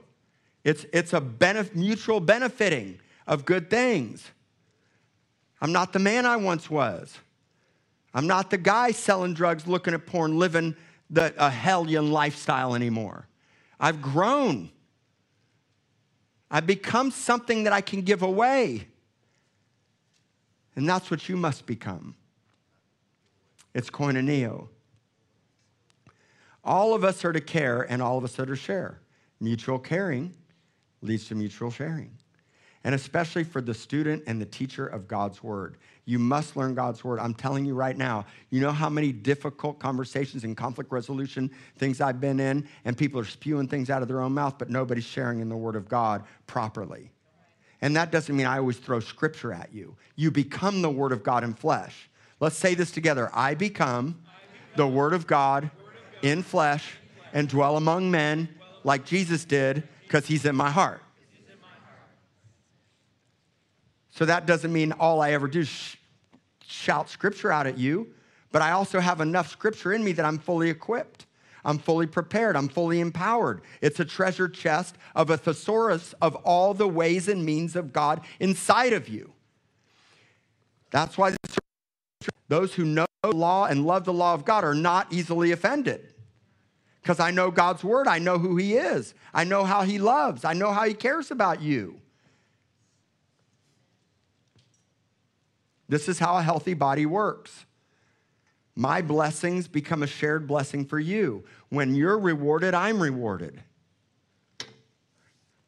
[0.64, 4.30] It's, it's a benef- mutual benefiting of good things.
[5.60, 7.18] I'm not the man I once was.
[8.14, 10.74] I'm not the guy selling drugs, looking at porn, living
[11.10, 13.26] the, a hellion lifestyle anymore.
[13.78, 14.70] I've grown.
[16.50, 18.88] I've become something that I can give away.
[20.76, 22.14] And that's what you must become.
[23.74, 24.68] It's koinoneo.
[26.64, 29.00] All of us are to care, and all of us are to share.
[29.40, 30.34] Mutual caring
[31.00, 32.10] leads to mutual sharing.
[32.84, 35.76] And especially for the student and the teacher of God's word.
[36.06, 37.20] You must learn God's word.
[37.20, 42.00] I'm telling you right now, you know how many difficult conversations and conflict resolution things
[42.00, 45.04] I've been in, and people are spewing things out of their own mouth, but nobody's
[45.04, 47.10] sharing in the word of God properly.
[47.82, 49.96] And that doesn't mean I always throw scripture at you.
[50.16, 52.10] You become the word of God in flesh.
[52.40, 54.20] Let's say this together I become
[54.76, 55.70] the word of God
[56.22, 56.94] in flesh
[57.32, 58.48] and dwell among men
[58.84, 61.02] like Jesus did because he's in my heart.
[64.20, 65.96] So that doesn't mean all I ever do is
[66.62, 68.08] shout scripture out at you,
[68.52, 71.24] but I also have enough scripture in me that I'm fully equipped.
[71.64, 72.54] I'm fully prepared.
[72.54, 73.62] I'm fully empowered.
[73.80, 78.20] It's a treasure chest of a thesaurus of all the ways and means of God
[78.40, 79.32] inside of you.
[80.90, 81.34] That's why
[82.48, 86.12] those who know the law and love the law of God are not easily offended
[87.00, 88.06] because I know God's word.
[88.06, 89.14] I know who He is.
[89.32, 90.44] I know how He loves.
[90.44, 91.99] I know how He cares about you.
[95.90, 97.66] This is how a healthy body works.
[98.76, 101.42] My blessings become a shared blessing for you.
[101.68, 103.60] When you're rewarded, I'm rewarded.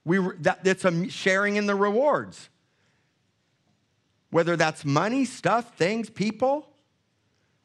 [0.05, 2.49] We, that, it's a sharing in the rewards.
[4.31, 6.69] Whether that's money, stuff, things, people,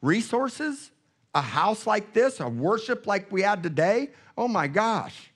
[0.02, 0.90] resources,
[1.36, 5.30] a house like this, a worship like we had today, oh my gosh.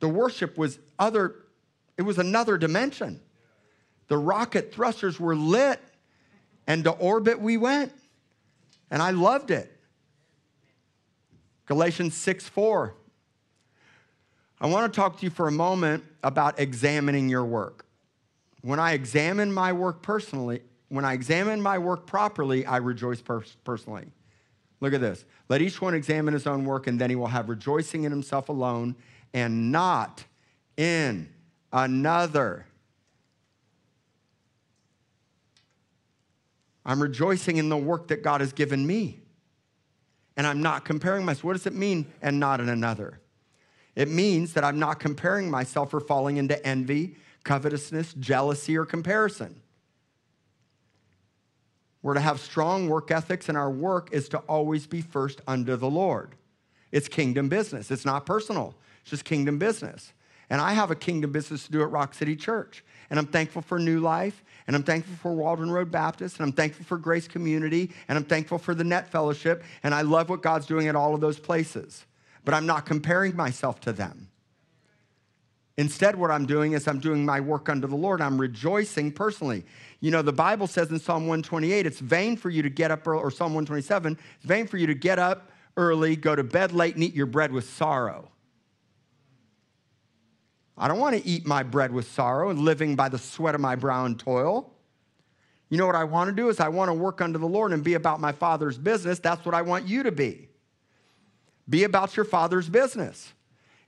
[0.00, 1.34] The worship was other,
[1.98, 3.20] it was another dimension.
[4.08, 5.78] The rocket thrusters were lit,
[6.66, 7.92] and to orbit we went.
[8.90, 9.70] And I loved it.
[11.66, 12.94] Galatians 6 4.
[14.60, 17.84] I want to talk to you for a moment about examining your work.
[18.60, 23.56] When I examine my work personally, when I examine my work properly, I rejoice pers-
[23.64, 24.06] personally.
[24.80, 25.24] Look at this.
[25.48, 28.48] Let each one examine his own work, and then he will have rejoicing in himself
[28.48, 28.94] alone
[29.32, 30.24] and not
[30.76, 31.28] in
[31.72, 32.66] another.
[36.84, 39.20] I'm rejoicing in the work that God has given me.
[40.36, 41.44] And I'm not comparing myself.
[41.44, 43.20] What does it mean, and not in another?
[43.94, 49.60] It means that I'm not comparing myself or falling into envy, covetousness, jealousy, or comparison.
[52.02, 55.76] We're to have strong work ethics, and our work is to always be first under
[55.76, 56.34] the Lord.
[56.90, 60.12] It's kingdom business, it's not personal, it's just kingdom business.
[60.50, 62.84] And I have a kingdom business to do at Rock City Church.
[63.08, 66.52] And I'm thankful for New Life, and I'm thankful for Waldron Road Baptist, and I'm
[66.52, 70.42] thankful for Grace Community, and I'm thankful for the Net Fellowship, and I love what
[70.42, 72.04] God's doing at all of those places.
[72.44, 74.28] But I'm not comparing myself to them.
[75.78, 78.20] Instead, what I'm doing is I'm doing my work unto the Lord.
[78.20, 79.64] I'm rejoicing personally.
[80.00, 83.06] You know, the Bible says in Psalm 128, it's vain for you to get up
[83.06, 86.72] early, or Psalm 127, it's vain for you to get up early, go to bed
[86.72, 88.31] late, and eat your bread with sorrow.
[90.82, 93.60] I don't want to eat my bread with sorrow and living by the sweat of
[93.60, 94.68] my brow and toil.
[95.68, 97.72] You know what I want to do is I want to work unto the Lord
[97.72, 99.20] and be about my Father's business.
[99.20, 100.48] That's what I want you to be.
[101.68, 103.32] Be about your Father's business.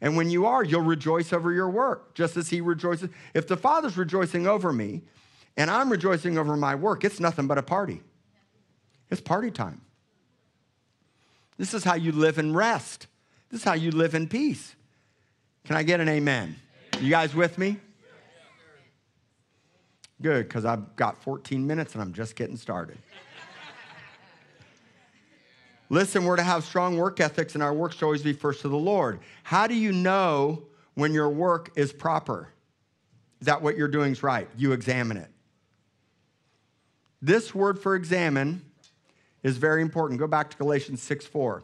[0.01, 3.11] And when you are, you'll rejoice over your work, just as He rejoices.
[3.35, 5.03] If the Father's rejoicing over me
[5.57, 8.03] and I'm rejoicing over my work, it's nothing but a party.
[9.11, 9.81] It's party time.
[11.59, 13.09] This is how you live in rest.
[13.51, 14.77] This is how you live in peace.
[15.65, 16.55] Can I get an amen?
[17.01, 17.77] You guys with me?
[20.23, 22.99] Good, because I've got 14 minutes and I'm just getting started.
[25.91, 28.69] Listen, we're to have strong work ethics and our work should always be first to
[28.69, 29.21] the Lord.
[29.43, 30.63] How do you know
[30.95, 32.49] when your work is proper?
[33.43, 34.49] That what you're doing is right?
[34.57, 35.31] You examine it.
[37.21, 38.63] This word for examine
[39.43, 40.21] is very important.
[40.21, 41.63] Go back to Galatians 6 4.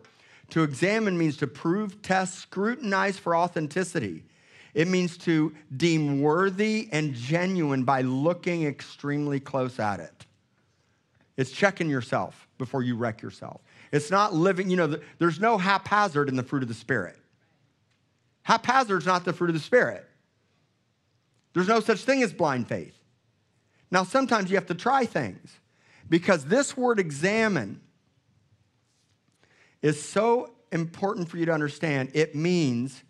[0.51, 4.25] To examine means to prove, test, scrutinize for authenticity.
[4.74, 10.26] It means to deem worthy and genuine by looking extremely close at it.
[11.37, 13.62] It's checking yourself before you wreck yourself.
[13.92, 17.16] It's not living, you know, there's no haphazard in the fruit of the Spirit.
[18.42, 20.06] Haphazard's not the fruit of the Spirit.
[21.52, 22.96] There's no such thing as blind faith.
[23.90, 25.59] Now, sometimes you have to try things
[26.09, 27.80] because this word examine
[29.83, 32.11] is so important for you to understand.
[32.14, 33.02] It means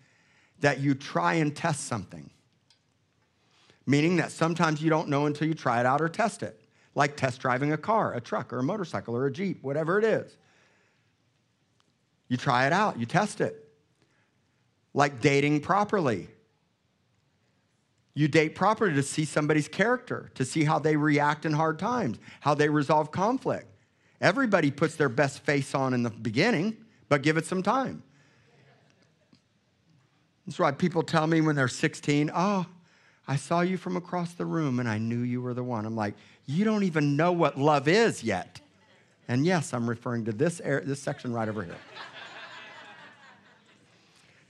[0.60, 2.30] that you try and test something,
[3.86, 6.60] meaning that sometimes you don't know until you try it out or test it,
[6.94, 10.04] like test driving a car, a truck, or a motorcycle, or a Jeep, whatever it
[10.04, 10.36] is.
[12.28, 13.68] You try it out, you test it.
[14.94, 16.28] Like dating properly.
[18.14, 22.18] You date properly to see somebody's character, to see how they react in hard times,
[22.40, 23.66] how they resolve conflict.
[24.20, 26.76] Everybody puts their best face on in the beginning,
[27.08, 28.02] but give it some time.
[30.50, 32.66] That's why people tell me when they're 16, oh,
[33.28, 35.86] I saw you from across the room and I knew you were the one.
[35.86, 38.60] I'm like, you don't even know what love is yet.
[39.28, 41.76] And yes, I'm referring to this, area, this section right over here.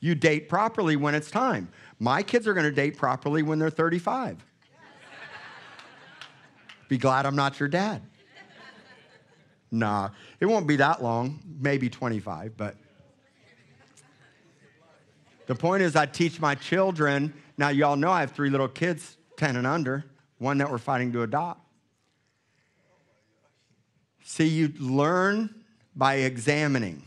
[0.01, 1.69] you date properly when it's time.
[1.99, 4.43] My kids are going to date properly when they're 35.
[6.89, 8.01] Be glad I'm not your dad.
[9.71, 10.09] Nah,
[10.41, 12.75] it won't be that long, maybe 25, but
[15.51, 17.35] the point is, I teach my children.
[17.59, 20.05] Now, y'all know I have three little kids, 10 and under,
[20.39, 21.61] one that we're fighting to adopt.
[24.23, 25.53] See, you learn
[25.97, 27.03] by examining.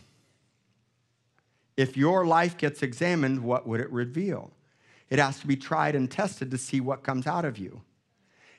[1.77, 4.51] If your life gets examined, what would it reveal?
[5.09, 7.81] It has to be tried and tested to see what comes out of you.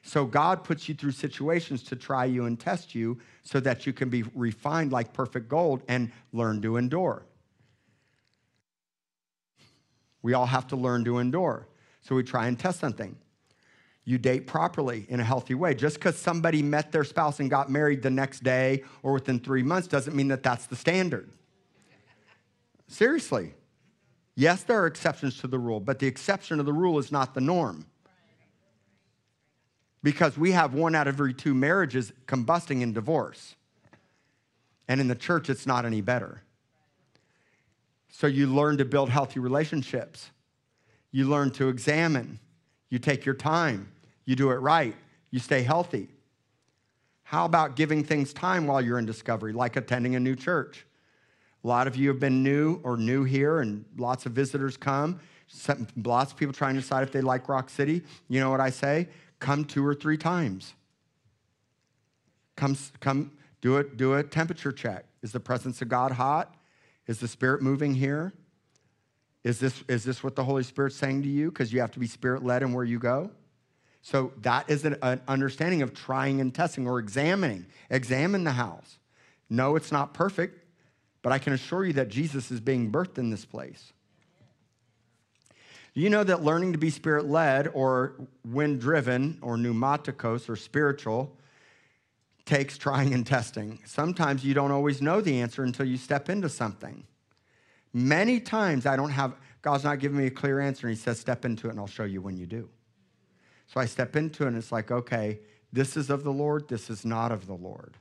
[0.00, 3.92] So God puts you through situations to try you and test you so that you
[3.92, 7.26] can be refined like perfect gold and learn to endure.
[10.24, 11.68] We all have to learn to endure.
[12.00, 13.14] So we try and test something.
[14.06, 15.74] You date properly in a healthy way.
[15.74, 19.62] Just because somebody met their spouse and got married the next day or within three
[19.62, 21.30] months doesn't mean that that's the standard.
[22.88, 23.52] Seriously.
[24.34, 27.34] Yes, there are exceptions to the rule, but the exception to the rule is not
[27.34, 27.84] the norm.
[30.02, 33.56] Because we have one out of every two marriages combusting in divorce.
[34.88, 36.43] And in the church, it's not any better.
[38.16, 40.30] So you learn to build healthy relationships.
[41.10, 42.38] You learn to examine.
[42.88, 43.90] You take your time.
[44.24, 44.94] You do it right.
[45.32, 46.06] You stay healthy.
[47.24, 50.86] How about giving things time while you're in discovery, like attending a new church?
[51.64, 55.18] A lot of you have been new or new here, and lots of visitors come.
[55.96, 58.00] Lots of people trying to decide if they like Rock City.
[58.28, 59.08] You know what I say?
[59.40, 60.74] Come two or three times.
[62.54, 65.04] Come, come do, it, do a temperature check.
[65.20, 66.54] Is the presence of God hot?
[67.06, 68.32] Is the Spirit moving here?
[69.42, 71.50] Is this, is this what the Holy Spirit's saying to you?
[71.50, 73.30] Because you have to be Spirit led in where you go.
[74.00, 77.66] So that is an, an understanding of trying and testing or examining.
[77.90, 78.98] Examine the house.
[79.48, 80.64] No, it's not perfect,
[81.22, 83.92] but I can assure you that Jesus is being birthed in this place.
[85.94, 91.36] You know that learning to be spirit led or wind driven or pneumaticos or spiritual
[92.46, 93.80] takes trying and testing.
[93.84, 97.04] Sometimes you don't always know the answer until you step into something.
[97.92, 101.18] Many times I don't have, God's not giving me a clear answer, and He says,
[101.18, 102.68] Step into it and I'll show you when you do.
[103.66, 105.40] So I step into it and it's like, okay,
[105.72, 107.96] this is of the Lord, this is not of the Lord.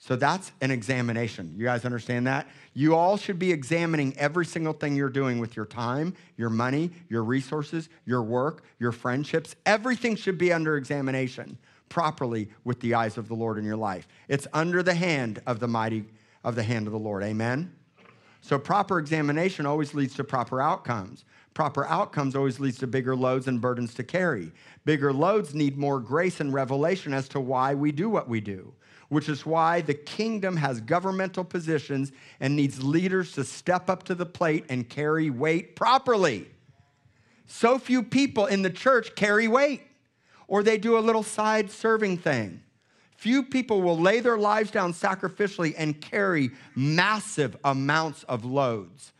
[0.00, 1.52] So that's an examination.
[1.56, 2.46] You guys understand that?
[2.72, 6.92] You all should be examining every single thing you're doing with your time, your money,
[7.08, 9.56] your resources, your work, your friendships.
[9.66, 14.08] Everything should be under examination properly with the eyes of the Lord in your life.
[14.28, 16.04] It's under the hand of the mighty
[16.44, 17.22] of the hand of the Lord.
[17.22, 17.72] Amen.
[18.40, 21.24] So proper examination always leads to proper outcomes.
[21.54, 24.52] Proper outcomes always leads to bigger loads and burdens to carry.
[24.84, 28.72] Bigger loads need more grace and revelation as to why we do what we do,
[29.08, 34.14] which is why the kingdom has governmental positions and needs leaders to step up to
[34.14, 36.48] the plate and carry weight properly.
[37.46, 39.82] So few people in the church carry weight
[40.48, 42.62] or they do a little side serving thing.
[43.16, 49.12] Few people will lay their lives down sacrificially and carry massive amounts of loads.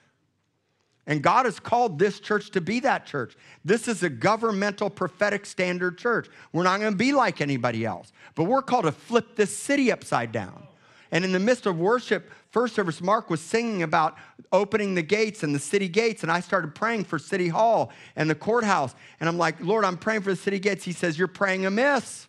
[1.07, 3.35] And God has called this church to be that church.
[3.65, 6.29] This is a governmental prophetic standard church.
[6.53, 9.91] We're not going to be like anybody else, but we're called to flip this city
[9.91, 10.67] upside down.
[11.11, 14.17] And in the midst of worship, first service, Mark was singing about
[14.53, 16.23] opening the gates and the city gates.
[16.23, 18.95] And I started praying for City Hall and the courthouse.
[19.21, 20.85] And I'm like, Lord, I'm praying for the city gates.
[20.85, 22.29] He says, You're praying amiss.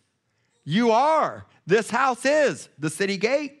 [0.64, 1.46] You are.
[1.66, 3.58] This house is the city gate.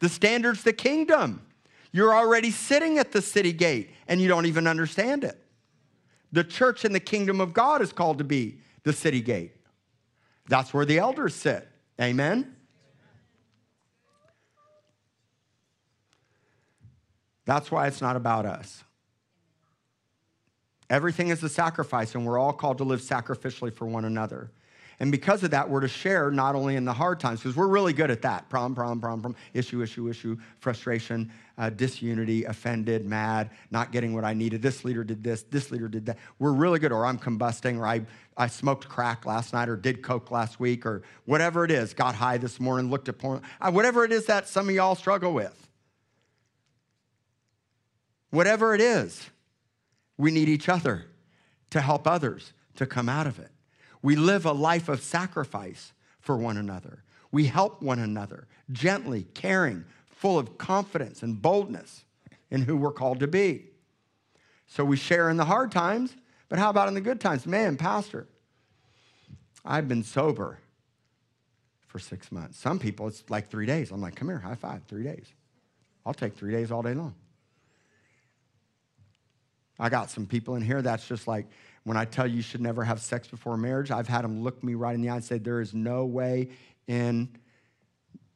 [0.00, 1.46] The standard's the kingdom.
[1.92, 5.40] You're already sitting at the city gate and you don't even understand it.
[6.32, 9.52] The church in the kingdom of God is called to be the city gate.
[10.48, 11.68] That's where the elders sit.
[12.00, 12.56] Amen.
[17.44, 18.84] That's why it's not about us.
[20.90, 24.50] Everything is a sacrifice, and we're all called to live sacrificially for one another.
[25.00, 27.66] And because of that, we're to share not only in the hard times, because we're
[27.66, 33.04] really good at that problem, problem, problem, problem, issue, issue, issue, frustration, uh, disunity, offended,
[33.04, 34.62] mad, not getting what I needed.
[34.62, 36.18] This leader did this, this leader did that.
[36.38, 38.02] We're really good, or I'm combusting, or I,
[38.36, 42.14] I smoked crack last night, or did coke last week, or whatever it is, got
[42.14, 45.32] high this morning, looked at porn, uh, whatever it is that some of y'all struggle
[45.32, 45.63] with.
[48.34, 49.30] Whatever it is,
[50.18, 51.06] we need each other
[51.70, 53.52] to help others to come out of it.
[54.02, 57.04] We live a life of sacrifice for one another.
[57.30, 62.04] We help one another, gently, caring, full of confidence and boldness
[62.50, 63.66] in who we're called to be.
[64.66, 66.16] So we share in the hard times,
[66.48, 67.46] but how about in the good times?
[67.46, 68.26] Man, Pastor,
[69.64, 70.58] I've been sober
[71.86, 72.58] for six months.
[72.58, 73.92] Some people, it's like three days.
[73.92, 75.32] I'm like, come here, high five, three days.
[76.04, 77.14] I'll take three days all day long.
[79.78, 81.46] I got some people in here that's just like,
[81.84, 84.62] when I tell you you should never have sex before marriage, I've had them look
[84.62, 86.48] me right in the eye and say, There is no way
[86.86, 87.28] in,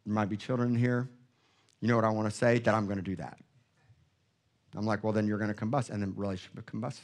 [0.04, 1.08] there might be children in here.
[1.80, 2.58] You know what I want to say?
[2.58, 3.38] That I'm going to do that.
[4.76, 7.00] I'm like, Well, then you're going to combust, and then relationship combust.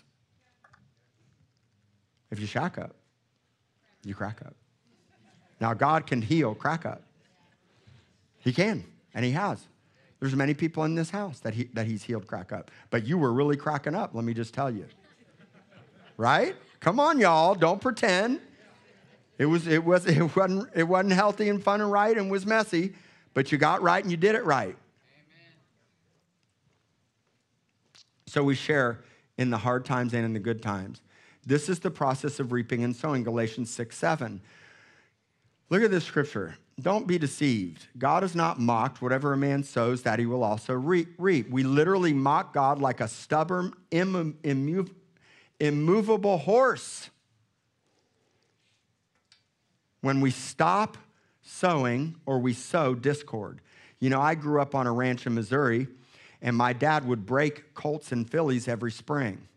[2.31, 2.95] If you shack up,
[4.05, 4.55] you crack up.
[5.61, 7.03] Now, God can heal crack up.
[8.39, 9.67] He can, and He has.
[10.21, 12.71] There's many people in this house that, he, that He's healed crack up.
[12.91, 14.87] But you were really cracking up, let me just tell you
[16.17, 16.55] right?
[16.81, 17.55] Come on, y'all.
[17.55, 18.41] Don't pretend.
[19.39, 22.47] It, was, it, was, it, wasn't, it wasn't healthy and fun and right and was
[22.47, 22.95] messy,
[23.33, 24.77] but you got right and you did it right.
[24.77, 24.77] Amen.
[28.27, 29.01] So we share
[29.39, 31.01] in the hard times and in the good times.
[31.47, 34.41] This is the process of reaping and sowing, Galatians 6 7.
[35.75, 36.57] Look at this scripture.
[36.81, 37.89] Don't be deceived.
[37.99, 39.03] God is not mocked.
[39.03, 41.19] Whatever a man sows, that he will also reap.
[41.19, 44.95] We literally mock God like a stubborn, immovable
[45.59, 47.11] immovable horse.
[50.01, 50.97] When we stop
[51.43, 53.61] sowing or we sow discord.
[53.99, 55.89] You know, I grew up on a ranch in Missouri,
[56.41, 59.49] and my dad would break colts and fillies every spring.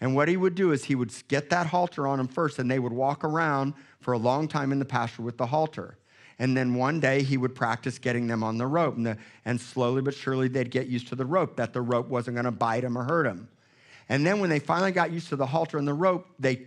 [0.00, 2.70] And what he would do is he would get that halter on them first, and
[2.70, 5.96] they would walk around for a long time in the pasture with the halter.
[6.38, 8.96] And then one day he would practice getting them on the rope.
[8.96, 12.08] And, the, and slowly but surely they'd get used to the rope, that the rope
[12.08, 13.48] wasn't going to bite them or hurt them.
[14.08, 16.64] And then when they finally got used to the halter and the rope, they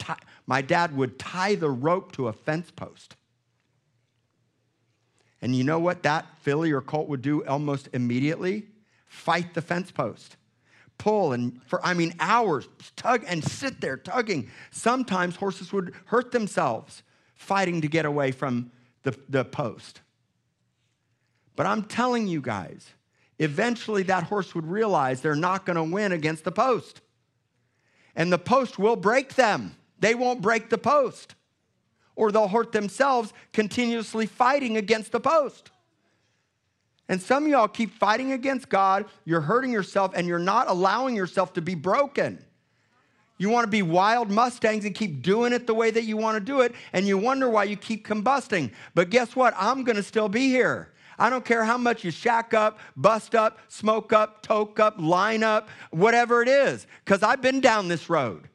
[0.48, 3.16] my dad would tie the rope to a fence post.
[5.42, 8.66] And you know what that filly or colt would do almost immediately?
[9.06, 10.36] Fight the fence post.
[10.98, 14.50] Pull and for, I mean, hours, tug and sit there tugging.
[14.72, 17.04] Sometimes horses would hurt themselves
[17.36, 18.72] fighting to get away from
[19.04, 20.02] the, the post.
[21.56, 22.90] But I'm telling you guys,
[23.40, 27.02] eventually that horse would realize they're not going to win against the post.
[28.16, 29.76] And the post will break them.
[30.00, 31.36] They won't break the post
[32.18, 35.72] or they'll hurt themselves continuously fighting against the post.
[37.10, 41.16] And some of y'all keep fighting against God, you're hurting yourself, and you're not allowing
[41.16, 42.44] yourself to be broken.
[43.38, 46.36] You want to be wild Mustangs and keep doing it the way that you want
[46.38, 48.72] to do it, and you wonder why you keep combusting.
[48.96, 49.54] But guess what?
[49.58, 50.92] I'm going to still be here.
[51.20, 55.44] I don't care how much you shack up, bust up, smoke up, toke up, line
[55.44, 58.50] up, whatever it is, because I've been down this road.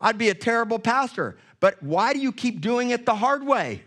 [0.00, 1.38] I'd be a terrible pastor.
[1.60, 3.82] But why do you keep doing it the hard way?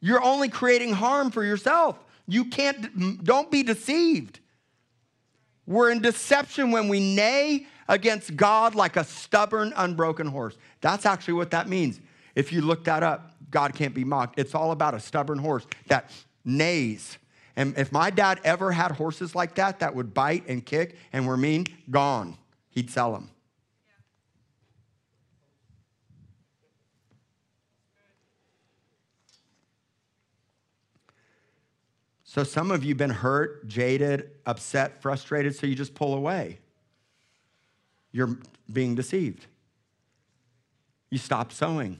[0.00, 1.98] You're only creating harm for yourself.
[2.26, 4.40] You can't, don't be deceived.
[5.66, 10.56] We're in deception when we neigh against God like a stubborn, unbroken horse.
[10.80, 12.00] That's actually what that means.
[12.34, 14.38] If you look that up, God can't be mocked.
[14.38, 16.10] It's all about a stubborn horse that
[16.44, 17.18] neighs.
[17.56, 21.26] And if my dad ever had horses like that that would bite and kick and
[21.26, 22.38] were mean, gone.
[22.70, 23.30] He'd sell them.
[32.30, 36.60] So some of you have been hurt, jaded, upset, frustrated, so you just pull away.
[38.12, 38.38] You're
[38.72, 39.46] being deceived.
[41.10, 41.98] You stop sowing.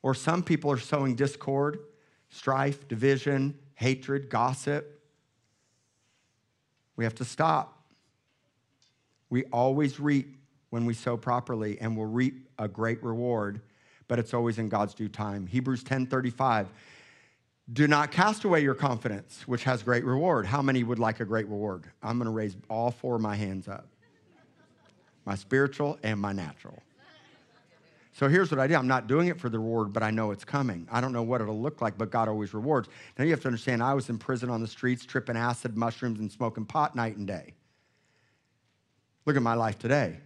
[0.00, 1.80] Or some people are sowing discord,
[2.28, 5.02] strife, division, hatred, gossip.
[6.94, 7.82] We have to stop.
[9.28, 10.36] We always reap
[10.68, 13.60] when we sow properly and we'll reap a great reward,
[14.06, 15.48] but it's always in God's due time.
[15.48, 16.68] Hebrews 10:35
[17.72, 20.46] do not cast away your confidence, which has great reward.
[20.46, 21.84] How many would like a great reward?
[22.02, 23.86] I'm going to raise all four of my hands up
[25.26, 26.82] my spiritual and my natural.
[28.12, 30.30] So here's what I do I'm not doing it for the reward, but I know
[30.30, 30.88] it's coming.
[30.90, 32.88] I don't know what it'll look like, but God always rewards.
[33.18, 36.18] Now you have to understand, I was in prison on the streets, tripping acid, mushrooms,
[36.20, 37.54] and smoking pot night and day.
[39.26, 40.18] Look at my life today.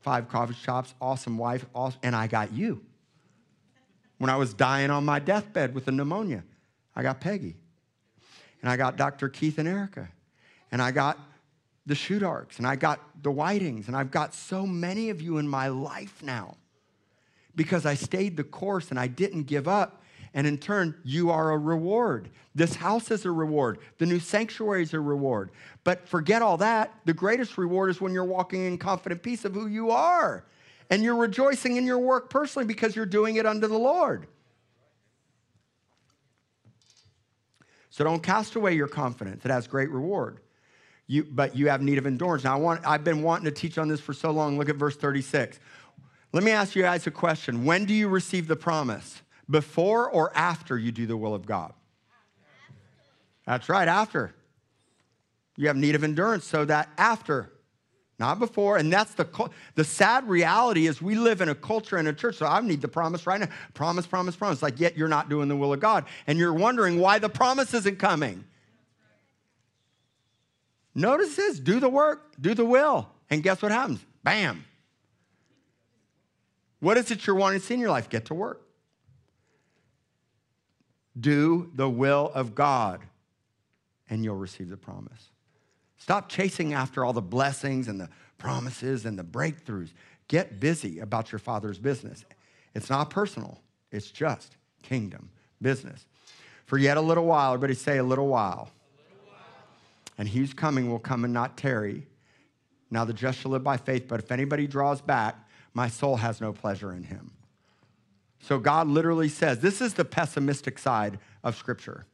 [0.00, 2.82] Five coffee shops, awesome wife, awesome, and I got you.
[4.18, 6.44] When I was dying on my deathbed with a pneumonia,
[6.94, 7.56] I got Peggy.
[8.62, 9.28] And I got Dr.
[9.28, 10.08] Keith and Erica.
[10.72, 11.18] And I got
[11.86, 12.58] the Shudarks.
[12.58, 13.88] And I got the Whitings.
[13.88, 16.56] And I've got so many of you in my life now
[17.56, 20.02] because I stayed the course and I didn't give up.
[20.32, 22.28] And in turn, you are a reward.
[22.56, 23.78] This house is a reward.
[23.98, 25.50] The new sanctuary is a reward.
[25.84, 26.92] But forget all that.
[27.04, 30.44] The greatest reward is when you're walking in confident peace of who you are
[30.90, 34.26] and you're rejoicing in your work personally because you're doing it unto the Lord.
[37.90, 39.44] So don't cast away your confidence.
[39.44, 40.40] It has great reward.
[41.06, 42.44] You, but you have need of endurance.
[42.44, 44.58] Now, I want, I've been wanting to teach on this for so long.
[44.58, 45.60] Look at verse 36.
[46.32, 47.64] Let me ask you guys a question.
[47.64, 49.22] When do you receive the promise?
[49.48, 51.72] Before or after you do the will of God?
[53.46, 54.34] That's right, after.
[55.56, 57.52] You have need of endurance, so that after
[58.18, 58.76] not before.
[58.76, 62.36] And that's the, the sad reality is we live in a culture and a church.
[62.36, 63.48] So I need the promise right now.
[63.74, 64.62] Promise, promise, promise.
[64.62, 66.04] Like, yet you're not doing the will of God.
[66.26, 68.44] And you're wondering why the promise isn't coming.
[70.94, 73.08] Notice this do the work, do the will.
[73.30, 74.04] And guess what happens?
[74.22, 74.64] Bam.
[76.78, 78.08] What is it you're wanting to see in your life?
[78.08, 78.60] Get to work.
[81.18, 83.00] Do the will of God,
[84.10, 85.30] and you'll receive the promise.
[86.04, 89.88] Stop chasing after all the blessings and the promises and the breakthroughs.
[90.28, 92.26] Get busy about your Father's business.
[92.74, 95.30] It's not personal, it's just kingdom
[95.62, 96.04] business.
[96.66, 98.68] For yet a little while, everybody say a little while.
[100.18, 102.06] And he's coming will come and not tarry.
[102.90, 106.38] Now the just shall live by faith, but if anybody draws back, my soul has
[106.38, 107.30] no pleasure in him.
[108.40, 112.04] So God literally says, this is the pessimistic side of Scripture.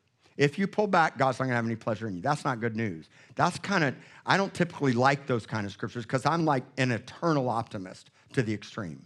[0.40, 2.22] If you pull back, God's not going to have any pleasure in you.
[2.22, 3.10] That's not good news.
[3.34, 6.92] That's kind of, I don't typically like those kind of scriptures because I'm like an
[6.92, 9.04] eternal optimist to the extreme.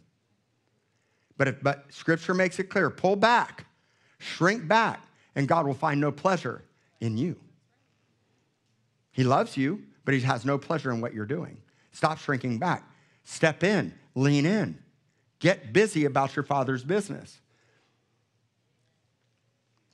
[1.36, 3.66] But, if, but scripture makes it clear pull back,
[4.18, 6.62] shrink back, and God will find no pleasure
[7.00, 7.34] in you.
[9.10, 11.56] He loves you, but he has no pleasure in what you're doing.
[11.90, 12.88] Stop shrinking back.
[13.24, 14.78] Step in, lean in,
[15.40, 17.40] get busy about your father's business.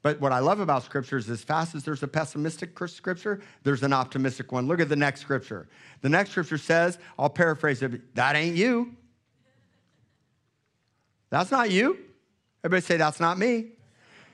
[0.02, 3.82] But what I love about scripture is as fast as there's a pessimistic scripture, there's
[3.82, 4.66] an optimistic one.
[4.66, 5.68] Look at the next scripture.
[6.00, 8.94] The next scripture says, I'll paraphrase it, that ain't you.
[11.28, 11.98] That's not you.
[12.64, 13.72] Everybody say, That's not me.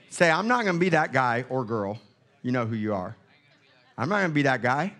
[0.08, 1.98] Say, I'm not going to be that guy or girl.
[2.42, 3.16] You know who you are.
[3.98, 4.94] I'm not going to be that guy.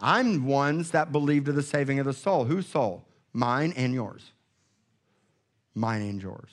[0.00, 2.44] I'm ones that believe to the saving of the soul.
[2.44, 3.04] Whose soul?
[3.32, 4.32] Mine and yours.
[5.74, 6.50] Mine and yours.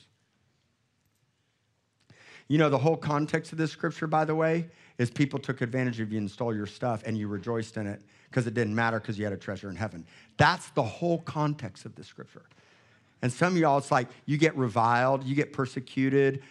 [2.48, 4.66] You know, the whole context of this scripture, by the way,
[4.98, 8.02] is people took advantage of you and stole your stuff and you rejoiced in it
[8.30, 10.06] because it didn't matter because you had a treasure in heaven.
[10.36, 12.44] That's the whole context of this scripture.
[13.22, 16.42] And some of y'all, it's like you get reviled, you get persecuted,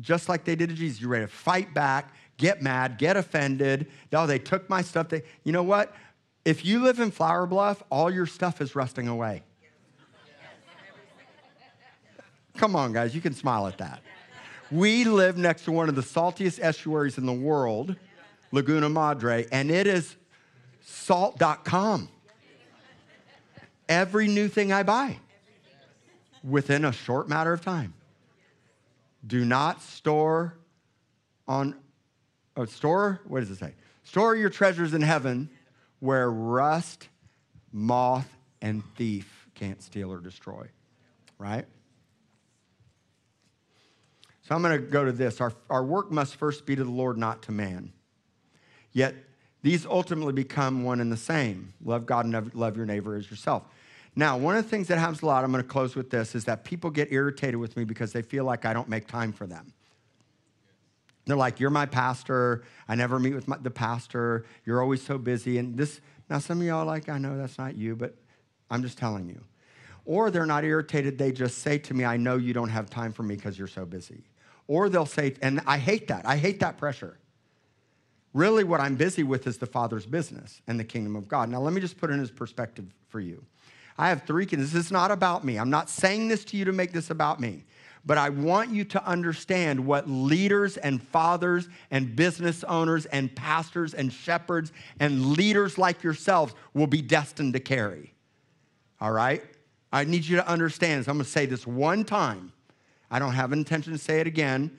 [0.00, 1.00] just like they did to Jesus.
[1.00, 3.86] You're ready to fight back, get mad, get offended.
[4.12, 5.08] Oh, they took my stuff.
[5.08, 5.94] They, you know what?
[6.44, 9.42] If you live in Flour Bluff, all your stuff is rusting away.
[12.56, 14.00] Come on, guys, you can smile at that.
[14.70, 17.94] We live next to one of the saltiest estuaries in the world,
[18.50, 20.16] Laguna Madre, and it is
[20.82, 22.08] salt.com.
[23.88, 25.18] Every new thing I buy
[26.42, 27.94] within a short matter of time.
[29.24, 30.56] Do not store
[31.46, 31.76] on,
[32.56, 33.74] oh, store, what does it say?
[34.02, 35.48] Store your treasures in heaven
[36.00, 37.08] where rust,
[37.72, 38.28] moth,
[38.60, 40.66] and thief can't steal or destroy,
[41.38, 41.66] right?
[44.46, 45.40] So I'm going to go to this.
[45.40, 47.92] Our, our work must first be to the Lord, not to man.
[48.92, 49.16] Yet
[49.62, 53.64] these ultimately become one and the same love God and love your neighbor as yourself.
[54.14, 56.36] Now, one of the things that happens a lot, I'm going to close with this,
[56.36, 59.32] is that people get irritated with me because they feel like I don't make time
[59.32, 59.72] for them.
[61.26, 62.62] They're like, You're my pastor.
[62.88, 64.46] I never meet with my, the pastor.
[64.64, 65.58] You're always so busy.
[65.58, 68.14] And this, now some of y'all are like, I know that's not you, but
[68.70, 69.42] I'm just telling you.
[70.04, 71.18] Or they're not irritated.
[71.18, 73.66] They just say to me, I know you don't have time for me because you're
[73.66, 74.22] so busy.
[74.68, 76.26] Or they'll say, and I hate that.
[76.26, 77.18] I hate that pressure.
[78.32, 81.48] Really, what I'm busy with is the Father's business and the kingdom of God.
[81.48, 83.44] Now, let me just put it in his perspective for you.
[83.96, 84.72] I have three kids.
[84.72, 85.58] This is not about me.
[85.58, 87.64] I'm not saying this to you to make this about me.
[88.04, 93.94] But I want you to understand what leaders and fathers and business owners and pastors
[93.94, 98.14] and shepherds and leaders like yourselves will be destined to carry.
[99.00, 99.42] All right?
[99.92, 101.08] I need you to understand this.
[101.08, 102.52] I'm going to say this one time.
[103.10, 104.70] I don't have an intention to say it again.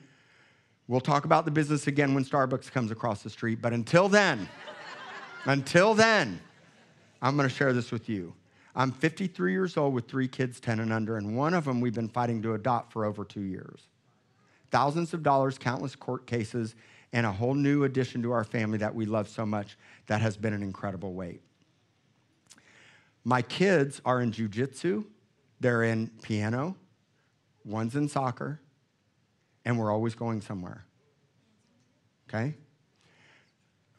[0.86, 3.60] We'll talk about the business again when Starbucks comes across the street.
[3.60, 4.48] But until then,
[5.44, 6.40] until then,
[7.20, 8.34] I'm going to share this with you.
[8.74, 11.94] I'm 53 years old with three kids, 10 and under, and one of them we've
[11.94, 13.80] been fighting to adopt for over two years.
[14.70, 16.74] Thousands of dollars, countless court cases,
[17.12, 19.76] and a whole new addition to our family that we love so much
[20.06, 21.40] that has been an incredible weight.
[23.24, 25.04] My kids are in jujitsu,
[25.60, 26.76] they're in piano,
[27.68, 28.60] one's in soccer,
[29.64, 30.84] and we're always going somewhere.
[32.28, 32.54] Okay?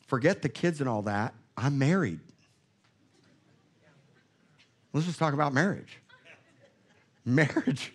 [0.08, 1.34] Forget the kids and all that.
[1.56, 2.20] I'm married.
[4.92, 6.00] Let's just talk about marriage.
[7.26, 7.94] Marriage,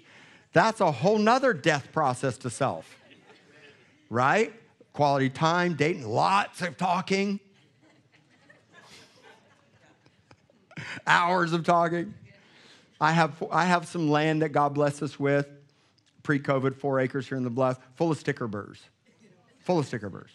[0.52, 2.96] that's a whole nother death process to self,
[4.10, 4.52] right?
[4.92, 7.40] Quality time, dating, lots of talking,
[11.04, 12.14] hours of talking.
[13.00, 15.48] I have, I have some land that God blessed us with,
[16.24, 18.82] pre COVID, four acres here in the bluff, full of sticker burrs,
[19.60, 20.32] full of sticker burrs.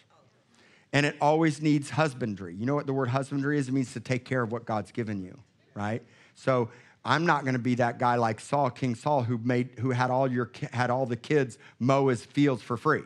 [0.94, 2.54] And it always needs husbandry.
[2.54, 3.68] You know what the word husbandry is?
[3.68, 5.38] It means to take care of what God's given you,
[5.74, 6.02] right?
[6.34, 6.70] So
[7.04, 10.10] I'm not going to be that guy like Saul, King Saul, who made who had
[10.10, 13.02] all your had all the kids mow his fields for free.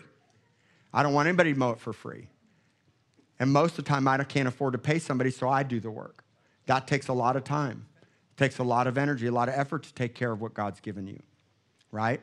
[0.92, 2.28] I don't want anybody to mow it for free.
[3.40, 5.90] And most of the time, I can't afford to pay somebody, so I do the
[5.90, 6.24] work.
[6.66, 7.86] That takes a lot of time.
[8.02, 10.54] It takes a lot of energy, a lot of effort to take care of what
[10.54, 11.20] God's given you,
[11.90, 12.20] right?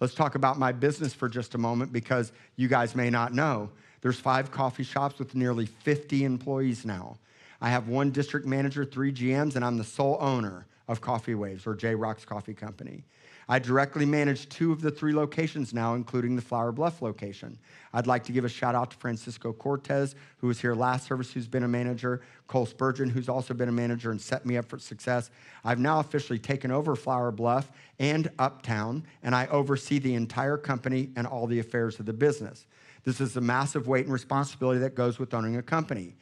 [0.00, 3.70] Let's talk about my business for just a moment because you guys may not know.
[4.00, 7.18] There's five coffee shops with nearly 50 employees now.
[7.60, 11.66] I have one district manager, three GMs, and I'm the sole owner of Coffee Waves
[11.66, 13.04] or J Rocks Coffee Company.
[13.50, 17.58] I directly manage two of the three locations now, including the Flour Bluff location.
[17.94, 21.32] I'd like to give a shout out to Francisco Cortez, who was here last service,
[21.32, 24.66] who's been a manager, Cole Spurgeon, who's also been a manager and set me up
[24.66, 25.30] for success.
[25.64, 31.08] I've now officially taken over Flour Bluff and Uptown, and I oversee the entire company
[31.16, 32.66] and all the affairs of the business.
[33.04, 36.16] This is a massive weight and responsibility that goes with owning a company.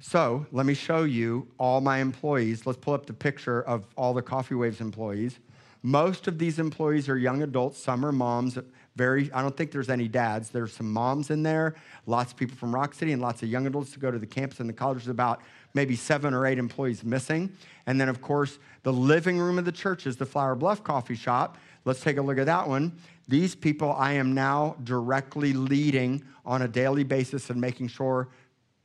[0.00, 2.66] So let me show you all my employees.
[2.66, 5.38] Let's pull up the picture of all the Coffee Waves employees.
[5.82, 7.82] Most of these employees are young adults.
[7.82, 8.58] Some are moms.
[8.96, 10.50] Very, I don't think there's any dads.
[10.50, 11.76] There's some moms in there,
[12.06, 14.26] lots of people from Rock City, and lots of young adults to go to the
[14.26, 14.98] campus and the college.
[14.98, 15.40] There's about
[15.74, 17.52] maybe seven or eight employees missing.
[17.86, 21.14] And then, of course, the living room of the church is the Flour Bluff Coffee
[21.14, 21.58] Shop.
[21.84, 22.98] Let's take a look at that one.
[23.28, 28.28] These people I am now directly leading on a daily basis and making sure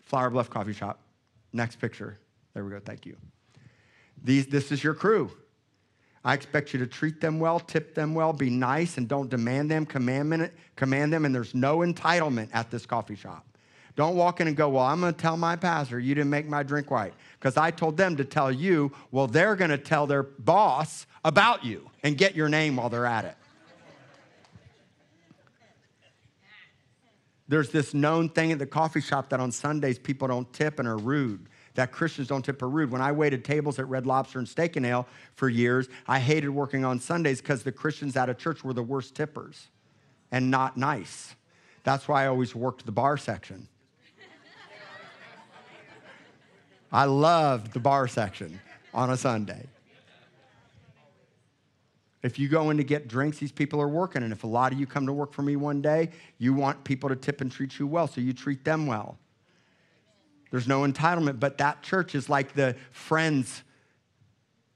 [0.02, 1.03] Flour Bluff Coffee Shop.
[1.54, 2.20] Next picture.
[2.54, 2.80] There we go.
[2.84, 3.16] Thank you.
[4.24, 5.32] These, this is your crew.
[6.26, 9.70] I expect you to treat them well, tip them well, be nice, and don't demand
[9.70, 13.46] them, command, command them, and there's no entitlement at this coffee shop.
[13.96, 16.48] Don't walk in and go, Well, I'm going to tell my pastor you didn't make
[16.48, 20.08] my drink right Because I told them to tell you, well, they're going to tell
[20.08, 23.36] their boss about you and get your name while they're at it.
[27.54, 30.88] There's this known thing at the coffee shop that on Sundays people don't tip and
[30.88, 31.46] are rude
[31.76, 32.90] that Christians don't tip or rude.
[32.90, 36.50] When I waited tables at Red Lobster and Steak and Ale for years, I hated
[36.50, 39.68] working on Sundays because the Christians at a church were the worst tippers
[40.32, 41.36] and not nice.
[41.84, 43.68] That's why I always worked the bar section.
[46.92, 48.60] I loved the bar section
[48.96, 49.68] on a Sunday.
[52.24, 54.24] If you go in to get drinks, these people are working.
[54.24, 56.84] And if a lot of you come to work for me one day, you want
[56.86, 59.18] people to tip and treat you well, so you treat them well.
[60.50, 63.64] There's no entitlement, but that church is like the friends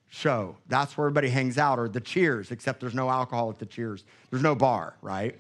[0.10, 0.58] show.
[0.68, 4.04] That's where everybody hangs out, or the cheers, except there's no alcohol at the cheers.
[4.30, 5.40] There's no bar, right?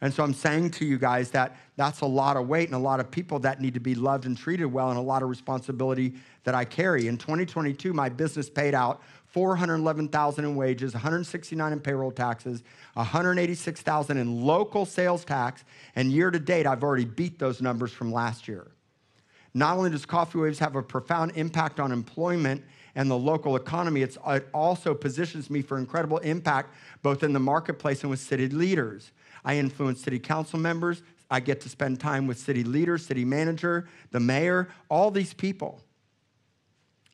[0.00, 2.78] And so I'm saying to you guys that that's a lot of weight and a
[2.78, 5.28] lot of people that need to be loved and treated well and a lot of
[5.28, 7.08] responsibility that I carry.
[7.08, 12.62] In 2022, my business paid out 411,000 in wages, 169 in payroll taxes,
[12.94, 15.64] 186,000 in local sales tax,
[15.96, 18.68] and year to date I've already beat those numbers from last year.
[19.52, 22.62] Not only does Coffee Waves have a profound impact on employment
[22.94, 24.16] and the local economy, it
[24.54, 29.12] also positions me for incredible impact both in the marketplace and with city leaders.
[29.44, 31.02] I influence city council members.
[31.30, 35.82] I get to spend time with city leaders, city manager, the mayor, all these people.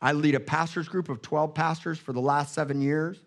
[0.01, 3.19] I lead a pastors group of 12 pastors for the last seven years.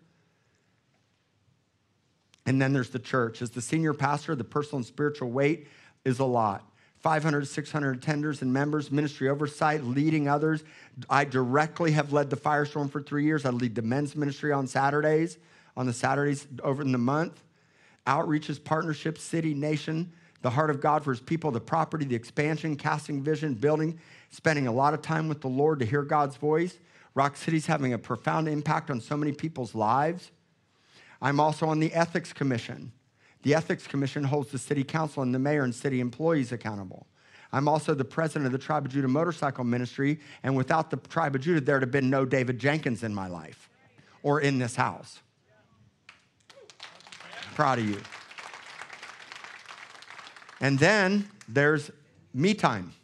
[2.46, 3.42] And then there's the church.
[3.42, 5.68] As the senior pastor, the personal and spiritual weight
[6.04, 6.64] is a lot.
[7.00, 10.64] 500, 600 tenders and members, ministry oversight, leading others.
[11.08, 13.44] I directly have led the Firestorm for three years.
[13.44, 15.38] I lead the men's ministry on Saturdays,
[15.76, 17.42] on the Saturdays over in the month.
[18.08, 20.10] Outreaches, partnerships, city, nation,
[20.42, 24.00] the heart of God for his people, the property, the expansion, casting vision, building,
[24.30, 26.78] spending a lot of time with the Lord to hear God's voice.
[27.14, 30.30] Rock City's having a profound impact on so many people's lives.
[31.20, 32.92] I'm also on the Ethics Commission.
[33.42, 37.06] The Ethics Commission holds the city council and the mayor and city employees accountable.
[37.52, 41.34] I'm also the president of the Tribe of Judah Motorcycle Ministry, and without the Tribe
[41.34, 43.68] of Judah, there'd have been no David Jenkins in my life
[44.22, 45.20] or in this house.
[47.58, 48.00] Proud of you.
[50.60, 51.90] And then there's
[52.32, 52.94] me time,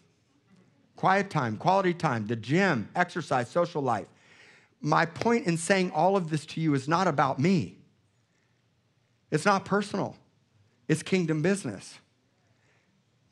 [0.95, 4.07] quiet time, quality time, the gym, exercise, social life.
[4.81, 7.79] My point in saying all of this to you is not about me.
[9.33, 10.15] It's not personal.
[10.87, 11.99] It's kingdom business.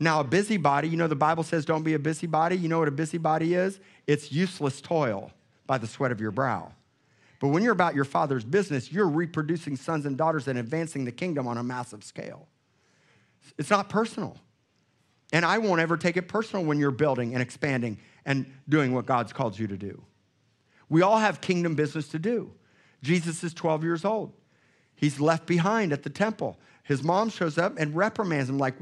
[0.01, 2.57] Now, a busybody, you know, the Bible says don't be a busybody.
[2.57, 3.79] You know what a busybody is?
[4.09, 5.31] It's useless toil
[5.69, 6.73] by the sweat of your brow.
[7.43, 11.11] But when you're about your father's business, you're reproducing sons and daughters and advancing the
[11.11, 12.47] kingdom on a massive scale.
[13.59, 14.37] It's not personal.
[15.33, 19.07] And I won't ever take it personal when you're building and expanding and doing what
[19.07, 20.05] God's called you to do.
[20.89, 22.53] We all have kingdom business to do.
[23.03, 24.33] Jesus is 12 years old.
[24.95, 26.61] He's left behind at the temple.
[26.85, 28.77] His mom shows up and reprimands him, like,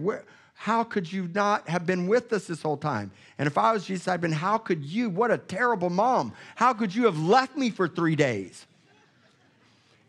[0.60, 3.12] how could you not have been with us this whole time?
[3.38, 5.08] And if I was Jesus, I'd been, how could you?
[5.08, 6.34] What a terrible mom.
[6.54, 8.66] How could you have left me for three days?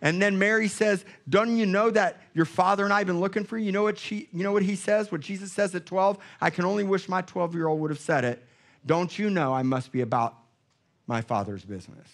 [0.01, 3.45] And then Mary says, Don't you know that your father and I have been looking
[3.45, 3.67] for you?
[3.67, 5.09] You know what, she, you know what he says?
[5.09, 6.17] What Jesus says at 12?
[6.41, 8.43] I can only wish my 12 year old would have said it.
[8.85, 10.35] Don't you know I must be about
[11.07, 12.09] my father's business?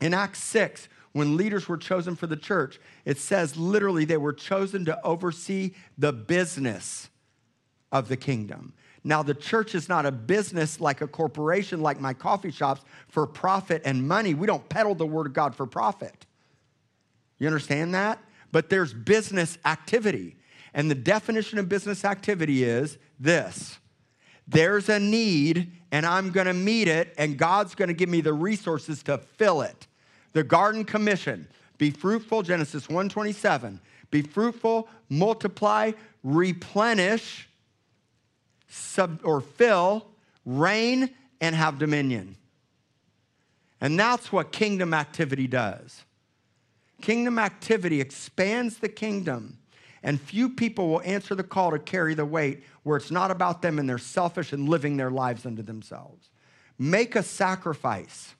[0.00, 4.32] In Acts 6, when leaders were chosen for the church, it says literally they were
[4.32, 7.10] chosen to oversee the business
[7.90, 8.72] of the kingdom.
[9.02, 13.26] Now, the church is not a business like a corporation, like my coffee shops, for
[13.26, 14.34] profit and money.
[14.34, 16.26] We don't peddle the word of God for profit.
[17.38, 18.22] You understand that?
[18.52, 20.36] But there's business activity.
[20.74, 23.78] And the definition of business activity is this
[24.46, 29.02] there's a need, and I'm gonna meet it, and God's gonna give me the resources
[29.04, 29.86] to fill it.
[30.32, 33.80] The Garden Commission be fruitful, Genesis 127.
[34.10, 37.48] Be fruitful, multiply, replenish,
[38.68, 40.06] sub, or fill,
[40.44, 41.10] reign,
[41.40, 42.36] and have dominion.
[43.80, 46.04] And that's what kingdom activity does.
[47.00, 49.56] Kingdom activity expands the kingdom,
[50.02, 53.62] and few people will answer the call to carry the weight where it's not about
[53.62, 56.28] them and they're selfish and living their lives unto themselves.
[56.78, 58.34] Make a sacrifice.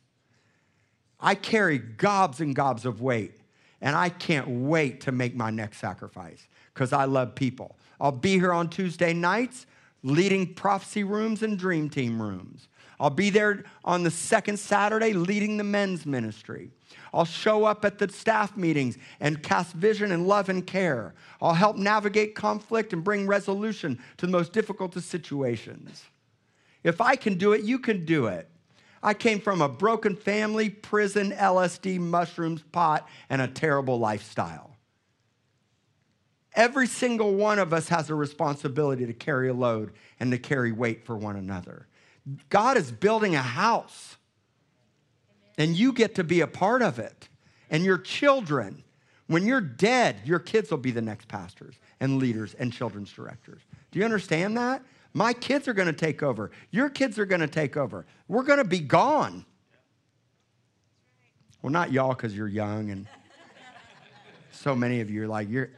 [1.20, 3.40] I carry gobs and gobs of weight,
[3.80, 7.76] and I can't wait to make my next sacrifice because I love people.
[8.00, 9.66] I'll be here on Tuesday nights
[10.02, 12.68] leading prophecy rooms and dream team rooms.
[12.98, 16.70] I'll be there on the second Saturday leading the men's ministry.
[17.12, 21.14] I'll show up at the staff meetings and cast vision and love and care.
[21.40, 26.04] I'll help navigate conflict and bring resolution to the most difficult of situations.
[26.84, 28.48] If I can do it, you can do it.
[29.02, 34.76] I came from a broken family, prison, LSD, mushrooms, pot, and a terrible lifestyle.
[36.54, 40.72] Every single one of us has a responsibility to carry a load and to carry
[40.72, 41.86] weight for one another.
[42.48, 44.16] God is building a house,
[45.56, 47.28] and you get to be a part of it.
[47.70, 48.82] And your children,
[49.28, 53.62] when you're dead, your kids will be the next pastors and leaders and children's directors.
[53.92, 54.82] Do you understand that?
[55.12, 56.50] My kids are going to take over.
[56.70, 58.06] Your kids are going to take over.
[58.28, 59.44] We're going to be gone.
[61.62, 63.06] Well, not y'all because you're young and
[64.52, 65.70] so many of you are like, you're,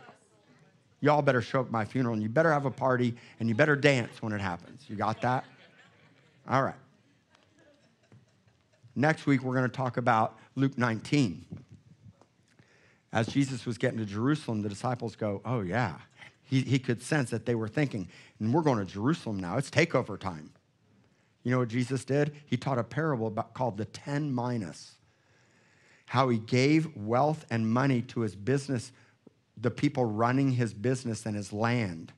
[1.00, 3.54] y'all better show up at my funeral and you better have a party and you
[3.54, 4.82] better dance when it happens.
[4.88, 5.44] You got that?
[6.48, 6.74] All right.
[8.94, 11.44] Next week, we're going to talk about Luke 19.
[13.12, 15.96] As Jesus was getting to Jerusalem, the disciples go, Oh, yeah.
[16.52, 19.56] He, he could sense that they were thinking, and we're going to Jerusalem now.
[19.56, 20.50] It's takeover time.
[21.44, 22.34] You know what Jesus did?
[22.44, 24.96] He taught a parable about, called the 10 minas,
[26.04, 28.92] How he gave wealth and money to his business,
[29.56, 32.12] the people running his business and his land.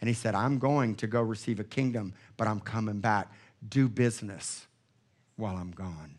[0.00, 3.30] And he said, I'm going to go receive a kingdom, but I'm coming back.
[3.68, 4.66] Do business
[5.36, 6.16] while I'm gone.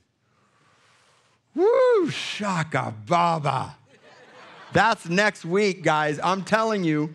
[1.53, 3.75] Woo, shaka baba.
[4.71, 6.17] That's next week, guys.
[6.23, 7.13] I'm telling you,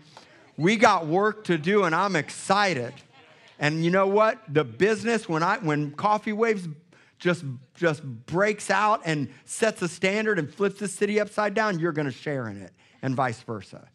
[0.57, 2.93] we got work to do, and I'm excited.
[3.59, 4.41] And you know what?
[4.53, 6.67] The business, when I when Coffee Waves
[7.19, 7.43] just
[7.75, 12.11] just breaks out and sets a standard and flips the city upside down, you're gonna
[12.11, 13.87] share in it, and vice versa.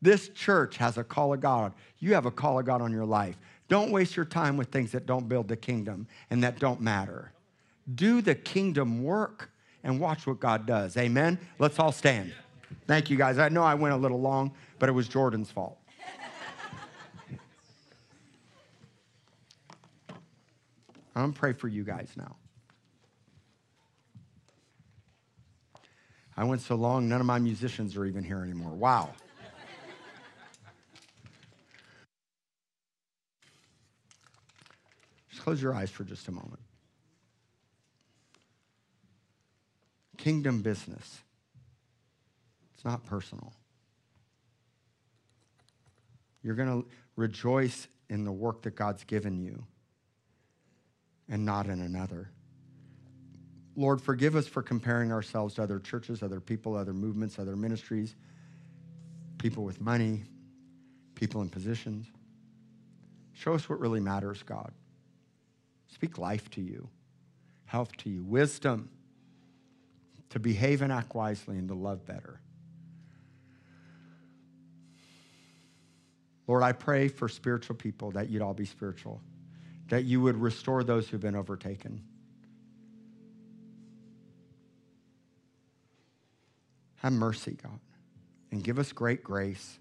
[0.00, 1.72] This church has a call of God.
[1.98, 3.38] You have a call of God on your life.
[3.68, 7.32] Don't waste your time with things that don't build the kingdom and that don't matter.
[7.94, 9.50] Do the kingdom work
[9.84, 10.96] and watch what God does.
[10.96, 11.38] Amen.
[11.58, 12.34] Let's all stand.
[12.86, 13.38] Thank you guys.
[13.38, 15.78] I know I went a little long, but it was Jordan's fault.
[21.14, 22.36] I'm going to pray for you guys now.
[26.36, 28.72] I went so long, none of my musicians are even here anymore.
[28.72, 29.10] Wow.
[35.30, 36.60] Just close your eyes for just a moment.
[40.16, 41.20] Kingdom business.
[42.74, 43.52] It's not personal.
[46.42, 49.64] You're going to rejoice in the work that God's given you
[51.32, 52.30] and not in another.
[53.74, 58.14] Lord, forgive us for comparing ourselves to other churches, other people, other movements, other ministries,
[59.38, 60.24] people with money,
[61.14, 62.06] people in positions.
[63.32, 64.72] Show us what really matters, God.
[65.94, 66.86] Speak life to you,
[67.64, 68.90] health to you, wisdom
[70.28, 72.40] to behave and act wisely and to love better.
[76.46, 79.22] Lord, I pray for spiritual people that you'd all be spiritual
[79.92, 82.02] that you would restore those who've been overtaken.
[86.96, 87.78] Have mercy, God,
[88.50, 89.78] and give us great grace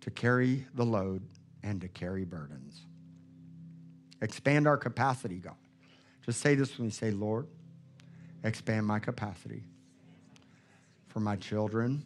[0.00, 1.22] to carry the load
[1.62, 2.80] and to carry burdens.
[4.20, 5.54] Expand our capacity, God.
[6.26, 7.46] Just say this when you say, Lord,
[8.42, 9.62] expand my capacity
[11.06, 12.04] for my children,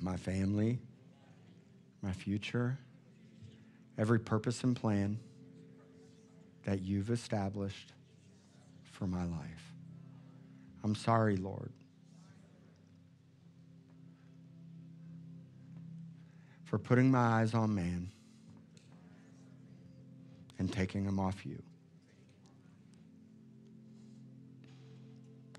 [0.00, 0.78] my family,
[2.00, 2.78] my future,
[3.98, 5.18] every purpose and plan
[6.64, 7.92] that you've established
[8.92, 9.74] for my life.
[10.84, 11.70] I'm sorry, Lord,
[16.64, 18.10] for putting my eyes on man
[20.58, 21.62] and taking them off you.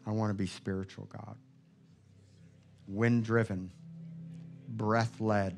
[0.06, 1.36] I want to be spiritual, God.
[2.88, 3.72] Wind driven,
[4.68, 5.58] breath led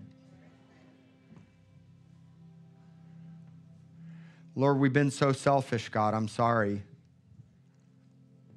[4.56, 6.14] Lord, we've been so selfish, God.
[6.14, 6.84] I'm sorry.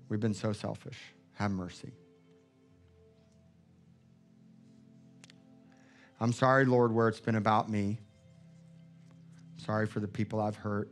[0.08, 0.98] We've been so selfish.
[1.34, 1.92] Have mercy.
[6.20, 7.98] I'm sorry, Lord, where it's been about me.
[9.58, 10.90] Sorry for the people I've hurt.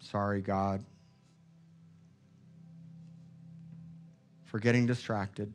[0.00, 0.82] Sorry, God,
[4.44, 5.52] for getting distracted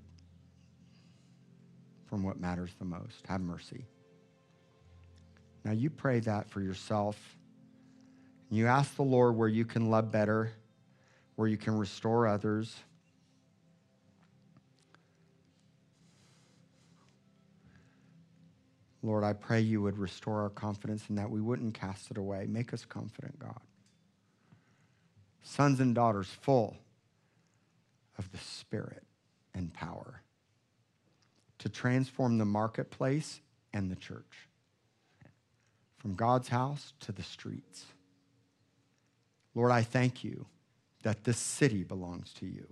[2.07, 3.25] from what matters the most.
[3.27, 3.85] Have mercy.
[5.63, 7.17] Now, you pray that for yourself
[8.49, 10.51] you ask the Lord where you can love better,
[11.35, 12.75] where you can restore others.
[19.03, 22.45] Lord, I pray you would restore our confidence and that we wouldn't cast it away.
[22.47, 23.59] Make us confident, God.
[25.45, 26.75] sons and daughters full
[28.17, 29.03] of the Spirit
[29.53, 30.21] and power
[31.59, 33.41] to transform the marketplace
[33.73, 34.49] and the church,
[35.97, 37.85] from God's house to the streets.
[39.55, 40.45] Lord, I thank you
[41.03, 42.67] that this city belongs to you.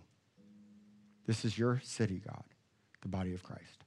[1.25, 2.43] This is your city, God,
[3.01, 3.86] the body of Christ.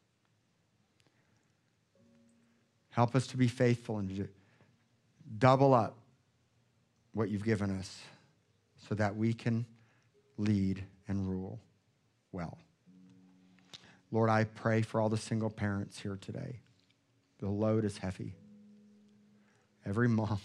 [2.90, 4.26] Help us to be faithful and to
[5.38, 5.98] double up
[7.12, 8.00] what you've given us
[8.88, 9.66] so that we can
[10.38, 11.60] lead and rule
[12.32, 12.56] well.
[14.10, 16.60] Lord, I pray for all the single parents here today.
[17.38, 18.34] The load is heavy.
[19.84, 20.40] Every mom,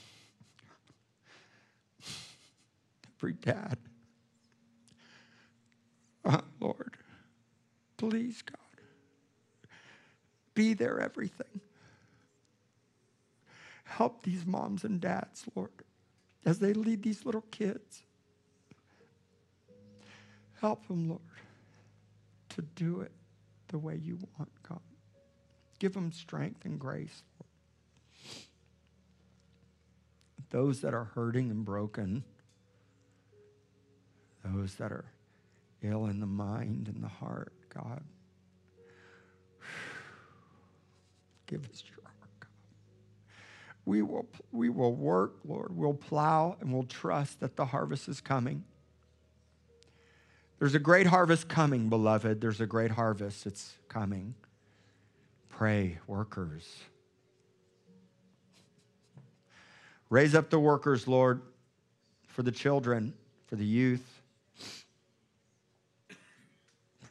[3.22, 3.78] every dad.
[6.26, 6.98] Uh, Lord,
[7.98, 8.58] please, God,
[10.56, 11.62] be there everything.
[13.84, 15.70] Help these moms and dads, Lord,
[16.46, 18.02] as they lead these little kids.
[20.60, 21.22] Help them, Lord,
[22.50, 23.12] to do it
[23.68, 24.80] the way you want, God.
[25.78, 27.50] Give them strength and grace, Lord.
[30.50, 32.24] Those that are hurting and broken,
[34.54, 35.06] those that are
[35.82, 38.04] ill in the mind and the heart, God.
[41.48, 42.02] Give us your
[43.86, 45.76] we will, we will work, Lord.
[45.76, 48.64] We'll plow and we'll trust that the harvest is coming.
[50.60, 52.40] There's a great harvest coming, beloved.
[52.40, 53.48] There's a great harvest.
[53.48, 54.36] It's coming.
[55.50, 56.78] Pray, workers.
[60.10, 61.42] Raise up the workers, Lord,
[62.28, 63.14] for the children,
[63.48, 64.21] for the youth,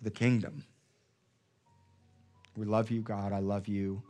[0.02, 0.64] the kingdom.
[2.56, 3.32] We love you, God.
[3.32, 4.02] I love you.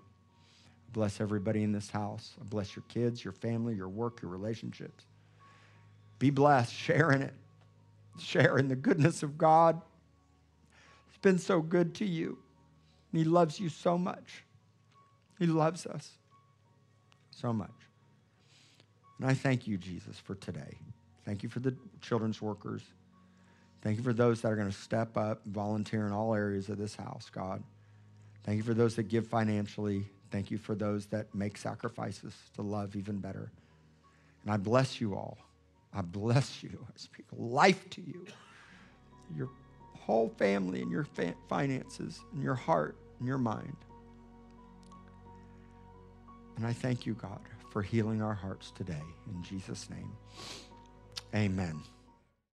[0.93, 2.35] Bless everybody in this house.
[2.49, 5.05] Bless your kids, your family, your work, your relationships.
[6.19, 6.73] Be blessed.
[6.73, 7.35] Share in it.
[8.19, 9.81] Share in the goodness of God.
[11.09, 12.39] It's been so good to you.
[13.13, 14.45] He loves you so much.
[15.39, 16.13] He loves us
[17.31, 17.71] so much.
[19.19, 20.79] And I thank you, Jesus, for today.
[21.25, 22.83] Thank you for the children's workers.
[23.83, 26.77] Thank you for those that are going to step up, volunteer in all areas of
[26.77, 27.63] this house, God.
[28.45, 30.07] Thank you for those that give financially.
[30.31, 33.51] Thank you for those that make sacrifices to love even better.
[34.43, 35.39] And I bless you all.
[35.93, 36.87] I bless you.
[36.87, 38.27] I speak life to you,
[39.35, 39.51] your
[39.99, 41.07] whole family and your
[41.49, 43.77] finances and your heart and your mind.
[46.57, 49.03] And I thank you, God, for healing our hearts today.
[49.33, 50.13] In Jesus' name,
[51.35, 51.81] amen.